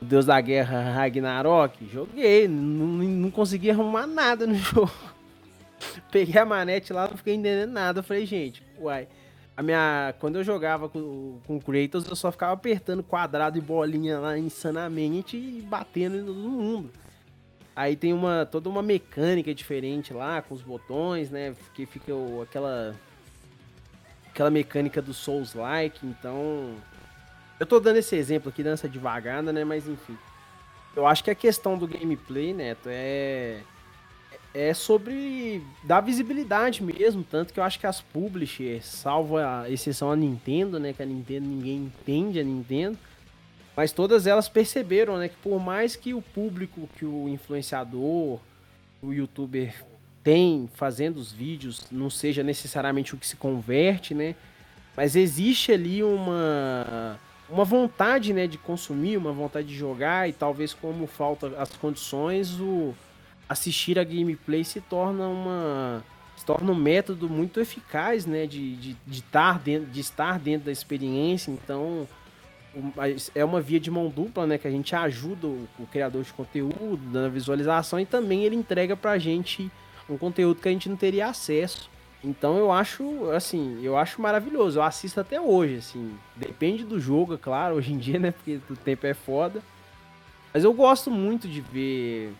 [0.00, 4.92] o Deus da Guerra Ragnarok, joguei, não, não consegui arrumar nada no jogo.
[6.10, 8.02] Peguei a manete lá, não fiquei entendendo nada.
[8.02, 9.08] Falei, gente, uai.
[9.56, 14.20] A minha, quando eu jogava com, com Kratos, eu só ficava apertando quadrado e bolinha
[14.20, 16.90] lá insanamente e batendo em todo mundo.
[17.78, 21.54] Aí tem uma toda uma mecânica diferente lá com os botões, né?
[21.74, 22.92] Que fica o, aquela
[24.28, 26.74] aquela mecânica do Souls like, então
[27.60, 29.62] eu tô dando esse exemplo aqui, dando essa devagada, né?
[29.62, 30.18] Mas enfim.
[30.96, 33.60] Eu acho que a questão do gameplay, Neto, é.
[34.52, 37.22] É sobre dar visibilidade mesmo.
[37.22, 40.92] Tanto que eu acho que as publishers, salvo a exceção a Nintendo, né?
[40.92, 42.98] Que a Nintendo ninguém entende a Nintendo.
[43.78, 45.28] Mas todas elas perceberam, né?
[45.28, 48.40] Que por mais que o público, que o influenciador,
[49.00, 49.72] o youtuber
[50.20, 54.34] tem fazendo os vídeos não seja necessariamente o que se converte, né?
[54.96, 60.74] Mas existe ali uma uma vontade, né, de consumir, uma vontade de jogar e talvez
[60.74, 62.92] como falta as condições, o
[63.48, 66.04] assistir a gameplay se torna uma
[66.36, 70.66] se torna um método muito eficaz, né, de, de, de, estar, dentro, de estar dentro
[70.66, 72.08] da experiência, então
[73.34, 76.32] é uma via de mão dupla, né, que a gente ajuda o, o criador de
[76.32, 79.70] conteúdo, dando visualização e também ele entrega pra gente
[80.08, 81.90] um conteúdo que a gente não teria acesso.
[82.22, 84.78] Então eu acho, assim, eu acho maravilhoso.
[84.78, 86.16] Eu assisto até hoje, assim.
[86.34, 88.32] Depende do jogo, é claro, hoje em dia, né?
[88.32, 89.62] Porque o tempo é foda.
[90.52, 92.32] Mas eu gosto muito de ver.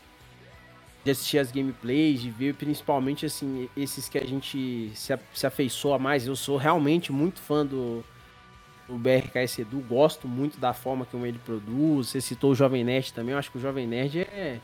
[1.04, 5.98] De assistir as gameplays, de ver principalmente, assim, esses que a gente se, se afeiçoa
[5.98, 6.26] mais.
[6.26, 8.04] Eu sou realmente muito fã do,
[8.88, 12.08] do BRKS Edu, gosto muito da forma como ele produz.
[12.08, 14.58] Você citou o Jovem Nerd também, eu acho que o Jovem Nerd é.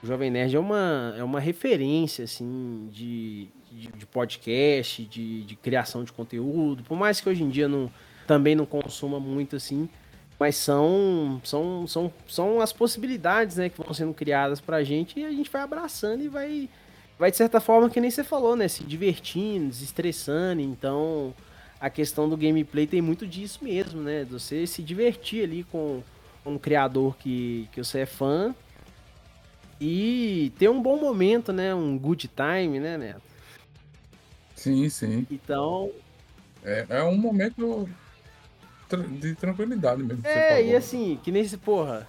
[0.00, 5.56] O Jovem Nerd é uma, é uma referência, assim, de, de, de podcast, de, de,
[5.56, 7.90] criação de conteúdo, por mais que hoje em dia não,
[8.24, 9.88] também não consuma muito assim,
[10.38, 15.24] mas são, são, são, são as possibilidades né, que vão sendo criadas pra gente e
[15.24, 16.68] a gente vai abraçando e vai,
[17.18, 18.68] vai de certa forma, que nem você falou, né?
[18.68, 21.34] Se divertindo, desestressando, então
[21.80, 24.24] a questão do gameplay tem muito disso mesmo, né?
[24.30, 26.02] Você se divertir ali com
[26.44, 28.54] um criador que, que você é fã
[29.80, 31.74] e ter um bom momento, né?
[31.74, 33.22] Um good time, né, Neto?
[34.56, 35.26] Sim, sim.
[35.30, 35.90] Então.
[36.64, 37.88] É, é um momento
[39.20, 40.26] de tranquilidade mesmo.
[40.26, 42.08] É, e assim, que nem se, porra.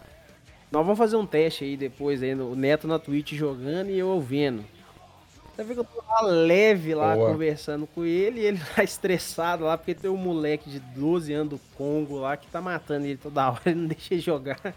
[0.71, 4.07] Nós vamos fazer um teste aí depois, aí, o Neto na Twitch jogando e eu
[4.07, 4.63] ouvindo.
[5.59, 7.33] Você vê que eu tô lá leve lá Boa.
[7.33, 11.49] conversando com ele e ele tá estressado lá porque tem um moleque de 12 anos
[11.49, 14.73] do Congo lá que tá matando ele toda hora, ele não deixa ele jogar.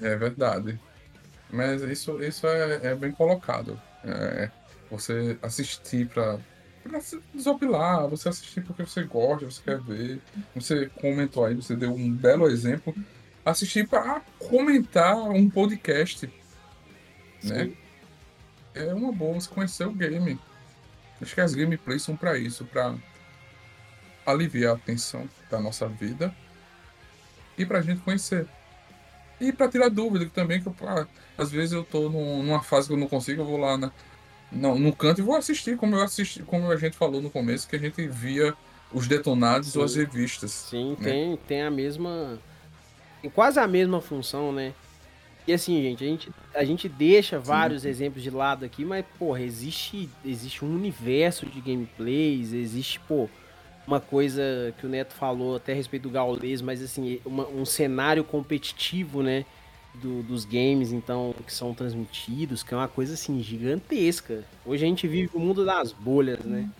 [0.00, 0.80] É verdade.
[1.50, 3.78] Mas isso, isso é, é bem colocado.
[4.02, 4.50] É,
[4.90, 6.38] você assistir para
[7.02, 10.18] se desopilar, você assistir porque você gosta, você quer ver.
[10.54, 12.94] Você comentou aí, você deu um belo exemplo.
[13.44, 16.32] Assistir para comentar um podcast, né?
[17.42, 17.52] Sim.
[17.52, 17.79] né?
[18.74, 20.38] É uma boa você conhecer o game.
[21.20, 22.94] Acho que as gameplays são para isso, para
[24.24, 26.34] aliviar a tensão da nossa vida
[27.58, 28.46] e pra gente conhecer.
[29.40, 31.06] E para tirar dúvida também, que eu, ah,
[31.36, 33.90] às vezes eu tô numa fase que eu não consigo, eu vou lá na,
[34.52, 37.68] não, no canto e vou assistir, como eu assisti, como a gente falou no começo,
[37.68, 38.54] que a gente via
[38.92, 39.78] os detonados Sim.
[39.78, 40.50] ou as revistas.
[40.50, 41.04] Sim, né?
[41.04, 42.38] tem, tem a mesma.
[43.22, 44.74] Tem quase a mesma função, né?
[45.50, 47.88] E assim, gente, a gente, a gente deixa vários Sim.
[47.88, 53.28] exemplos de lado aqui, mas, porra, existe, existe um universo de gameplays, existe, pô,
[53.84, 57.64] uma coisa que o Neto falou até a respeito do Gaules, mas assim, uma, um
[57.64, 59.44] cenário competitivo, né?
[59.92, 64.44] do, dos games, então, que são transmitidos, que é uma coisa assim gigantesca.
[64.64, 66.70] Hoje a gente vive o mundo das bolhas, né?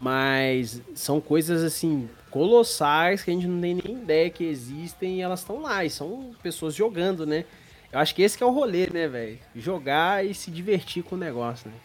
[0.00, 5.20] Mas são coisas assim colossais que a gente não tem nem ideia que existem e
[5.20, 7.44] elas estão lá, e são pessoas jogando, né?
[7.92, 9.38] Eu acho que esse que é o rolê, né, velho?
[9.54, 11.76] Jogar e se divertir com o negócio, né?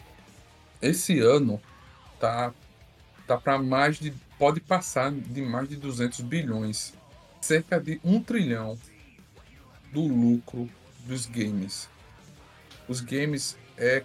[0.80, 1.60] Esse ano
[2.20, 2.52] tá
[3.26, 6.94] tá para mais de pode passar de mais de 200 bilhões,
[7.40, 8.78] cerca de um trilhão
[9.92, 10.70] do lucro
[11.06, 11.88] dos games.
[12.88, 14.04] Os games é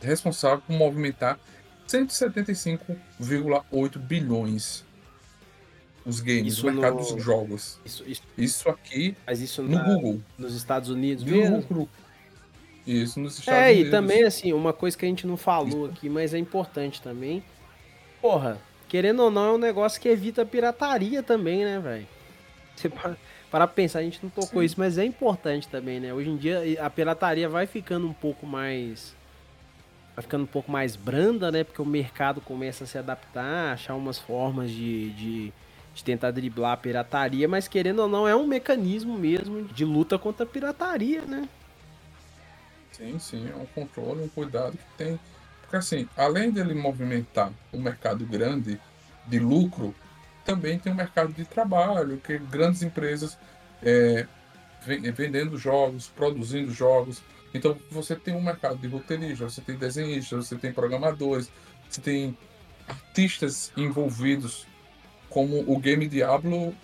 [0.00, 1.40] responsável por movimentar
[1.88, 4.84] 175,8 bilhões.
[6.04, 7.14] Os games, isso o mercado no...
[7.14, 7.78] dos jogos.
[7.84, 8.22] Isso, isso...
[8.36, 9.82] isso aqui Mas isso no na...
[9.84, 10.20] Google.
[10.36, 11.56] Nos Estados Unidos mesmo?
[11.58, 11.88] Lucro.
[12.86, 13.84] Isso, nos Estados é, Unidos.
[13.84, 17.00] É, e também, assim, uma coisa que a gente não falou aqui, mas é importante
[17.00, 17.44] também.
[18.20, 22.06] Porra, querendo ou não, é um negócio que evita pirataria também, né, velho?
[22.74, 22.90] Você
[23.52, 24.64] para pensar, a gente não tocou Sim.
[24.64, 26.14] isso, mas é importante também, né?
[26.14, 29.14] Hoje em dia a pirataria vai ficando um pouco mais
[30.16, 31.62] vai ficando um pouco mais branda, né?
[31.62, 35.52] Porque o mercado começa a se adaptar, achar umas formas de, de,
[35.94, 40.18] de, tentar driblar a pirataria, mas querendo ou não, é um mecanismo mesmo de luta
[40.18, 41.48] contra a pirataria, né?
[42.92, 45.18] Sim, sim, é um controle, um cuidado que tem.
[45.62, 48.78] Porque assim, além dele movimentar um mercado grande
[49.26, 49.94] de lucro,
[50.44, 53.38] também tem um mercado de trabalho, que grandes empresas
[53.82, 54.26] é,
[54.84, 57.22] vendendo jogos, produzindo jogos.
[57.54, 61.50] Então você tem um mercado de roteiristas, você tem desenhistas, você tem programadores,
[61.88, 62.36] você tem
[62.88, 64.66] artistas envolvidos,
[65.32, 66.74] como o game Diablo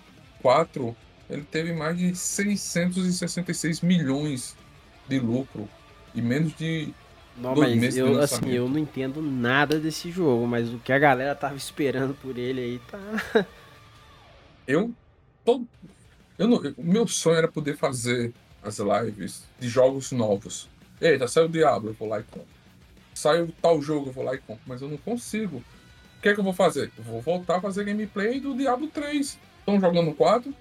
[0.40, 0.96] 4,
[1.28, 4.56] ele teve mais de 666 milhões
[5.06, 5.68] de lucro
[6.14, 6.92] e menos de
[7.36, 10.92] não, dois mas meses eu, assim, eu não entendo nada desse jogo, mas o que
[10.92, 13.46] a galera tava esperando por ele aí tá.
[14.66, 14.92] eu
[15.44, 15.62] tô.
[16.38, 18.32] Eu não, o meu sonho era poder fazer
[18.62, 20.68] as lives de jogos novos.
[21.00, 22.48] Eita, saiu o Diablo, eu vou lá e compro.
[23.14, 24.62] Saiu tal jogo, eu vou lá e compro.
[24.66, 25.62] Mas eu não consigo.
[26.18, 26.90] O que é que eu vou fazer?
[26.98, 29.38] Eu vou voltar a fazer gameplay do Diablo 3.
[29.60, 30.52] Estão jogando 4?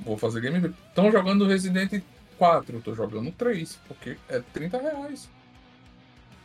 [0.00, 0.74] Vou fazer gameplay.
[0.88, 2.02] Estão jogando Resident
[2.36, 2.76] 4?
[2.76, 3.78] Eu tô jogando 3.
[3.88, 5.30] Porque é 30 reais.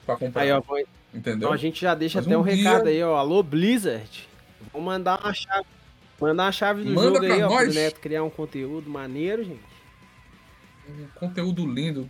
[0.06, 0.44] Pra comprar.
[0.44, 0.80] Aí, ó, vou...
[1.14, 1.40] Entendeu?
[1.40, 2.92] Então a gente já deixa Mas até um, um recado dia...
[2.92, 3.18] aí, ó.
[3.18, 4.30] Alô, Blizzard.
[4.72, 5.66] Vou mandar uma chave.
[6.20, 7.66] Mandar uma chave do Manda jogo aí, ó, nós.
[7.66, 9.60] pro Neto criar um conteúdo maneiro, gente.
[10.88, 12.10] Um conteúdo lindo.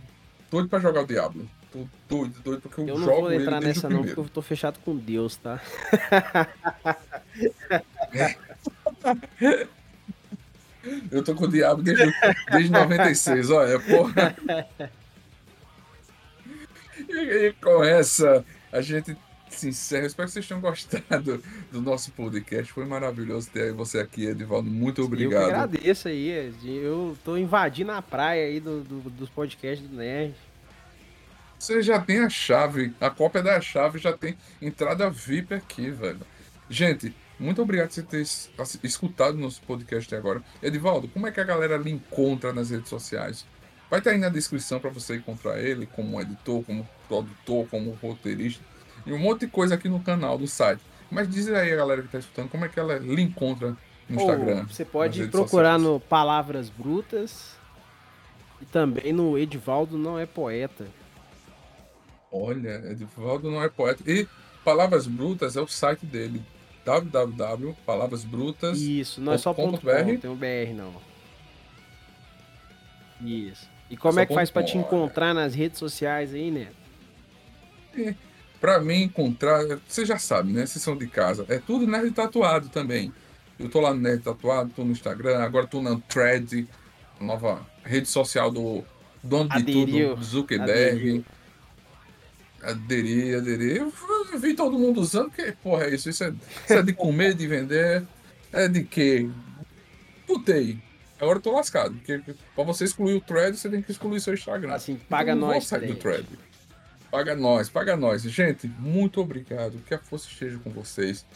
[0.50, 1.48] Doido pra jogar o Diablo.
[1.72, 4.78] Tô doido, doido, porque eu, eu não vou entrar nessa não, porque eu tô fechado
[4.84, 5.58] com Deus, tá?
[11.10, 12.12] eu tô com o diabo desde,
[12.50, 14.36] desde 96, olha, porra.
[17.08, 19.16] E, e com essa, a gente
[19.48, 20.06] se encerra.
[20.06, 22.72] Espero que vocês tenham gostado do nosso podcast.
[22.72, 24.70] Foi maravilhoso ter você aqui, Edivaldo.
[24.70, 25.42] Muito obrigado.
[25.42, 26.52] Eu agradeço aí.
[26.64, 30.34] Eu tô invadindo a praia aí do, do, dos podcasts do Nerd.
[31.62, 36.18] Você já tem a chave, a cópia da chave já tem entrada VIP aqui, velho.
[36.68, 40.42] Gente, muito obrigado por você ter escutado nosso podcast até agora.
[40.60, 43.46] Edivaldo, como é que a galera lhe encontra nas redes sociais?
[43.88, 48.64] Vai estar aí na descrição para você encontrar ele como editor, como produtor, como roteirista
[49.06, 50.82] e um monte de coisa aqui no canal do site.
[51.12, 53.76] Mas diz aí a galera que está escutando como é que ela lhe encontra
[54.08, 54.66] no Instagram.
[54.66, 55.82] Você pode procurar sociais.
[55.82, 57.54] no Palavras Brutas
[58.60, 61.00] e também no Edivaldo Não É Poeta.
[62.32, 64.02] Olha, Edivaldo não é poeta.
[64.10, 64.26] E
[64.64, 66.42] Palavras Brutas é o site dele.
[66.84, 68.80] www.palavrasbrutas.
[68.80, 70.94] Isso, não é só ponto .br, tem um BR não.
[73.20, 73.68] Isso.
[73.90, 76.68] E como é, é que faz para te encontrar nas redes sociais aí, né?
[78.60, 80.64] Para mim encontrar, você já sabe, né?
[80.64, 81.44] Vocês são de casa.
[81.48, 83.12] É tudo Nerd Tatuado também.
[83.58, 86.66] Eu tô lá no Nerd Tatuado, tô no Instagram, agora tô na Thread,
[87.20, 88.82] nova rede social do
[89.22, 90.10] dono de Aderiu.
[90.10, 90.72] tudo, Zuckerberg.
[90.72, 91.24] Aderiu
[92.62, 93.82] aderir, aderir.
[94.32, 96.08] Eu vi todo mundo usando, que porra é isso?
[96.08, 96.28] Isso é,
[96.64, 98.04] isso é de comer, de vender?
[98.52, 99.28] É de quê?
[100.26, 100.78] Putei.
[101.20, 102.20] Agora eu tô lascado, porque
[102.54, 104.72] pra você excluir o thread, você tem que excluir seu Instagram.
[104.72, 105.68] Assim, paga nós.
[105.70, 106.26] do thread.
[107.10, 108.22] Paga nós, paga nós.
[108.22, 109.78] Gente, muito obrigado.
[109.86, 111.26] Que a força esteja com vocês.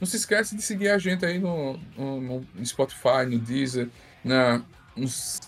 [0.00, 3.88] Não se esquece de seguir a gente aí no, no, no Spotify, no Deezer,
[4.24, 4.62] na,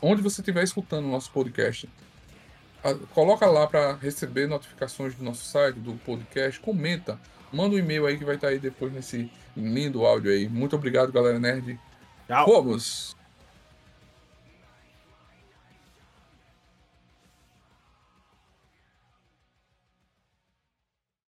[0.01, 1.89] onde você estiver escutando o nosso podcast
[3.15, 7.19] coloca lá para receber notificações do nosso site, do podcast, comenta,
[7.53, 10.49] manda um e-mail aí que vai estar aí depois nesse lindo áudio aí.
[10.49, 11.79] Muito obrigado, galera nerd.
[12.27, 12.47] Tchau.
[12.47, 13.22] Vamos!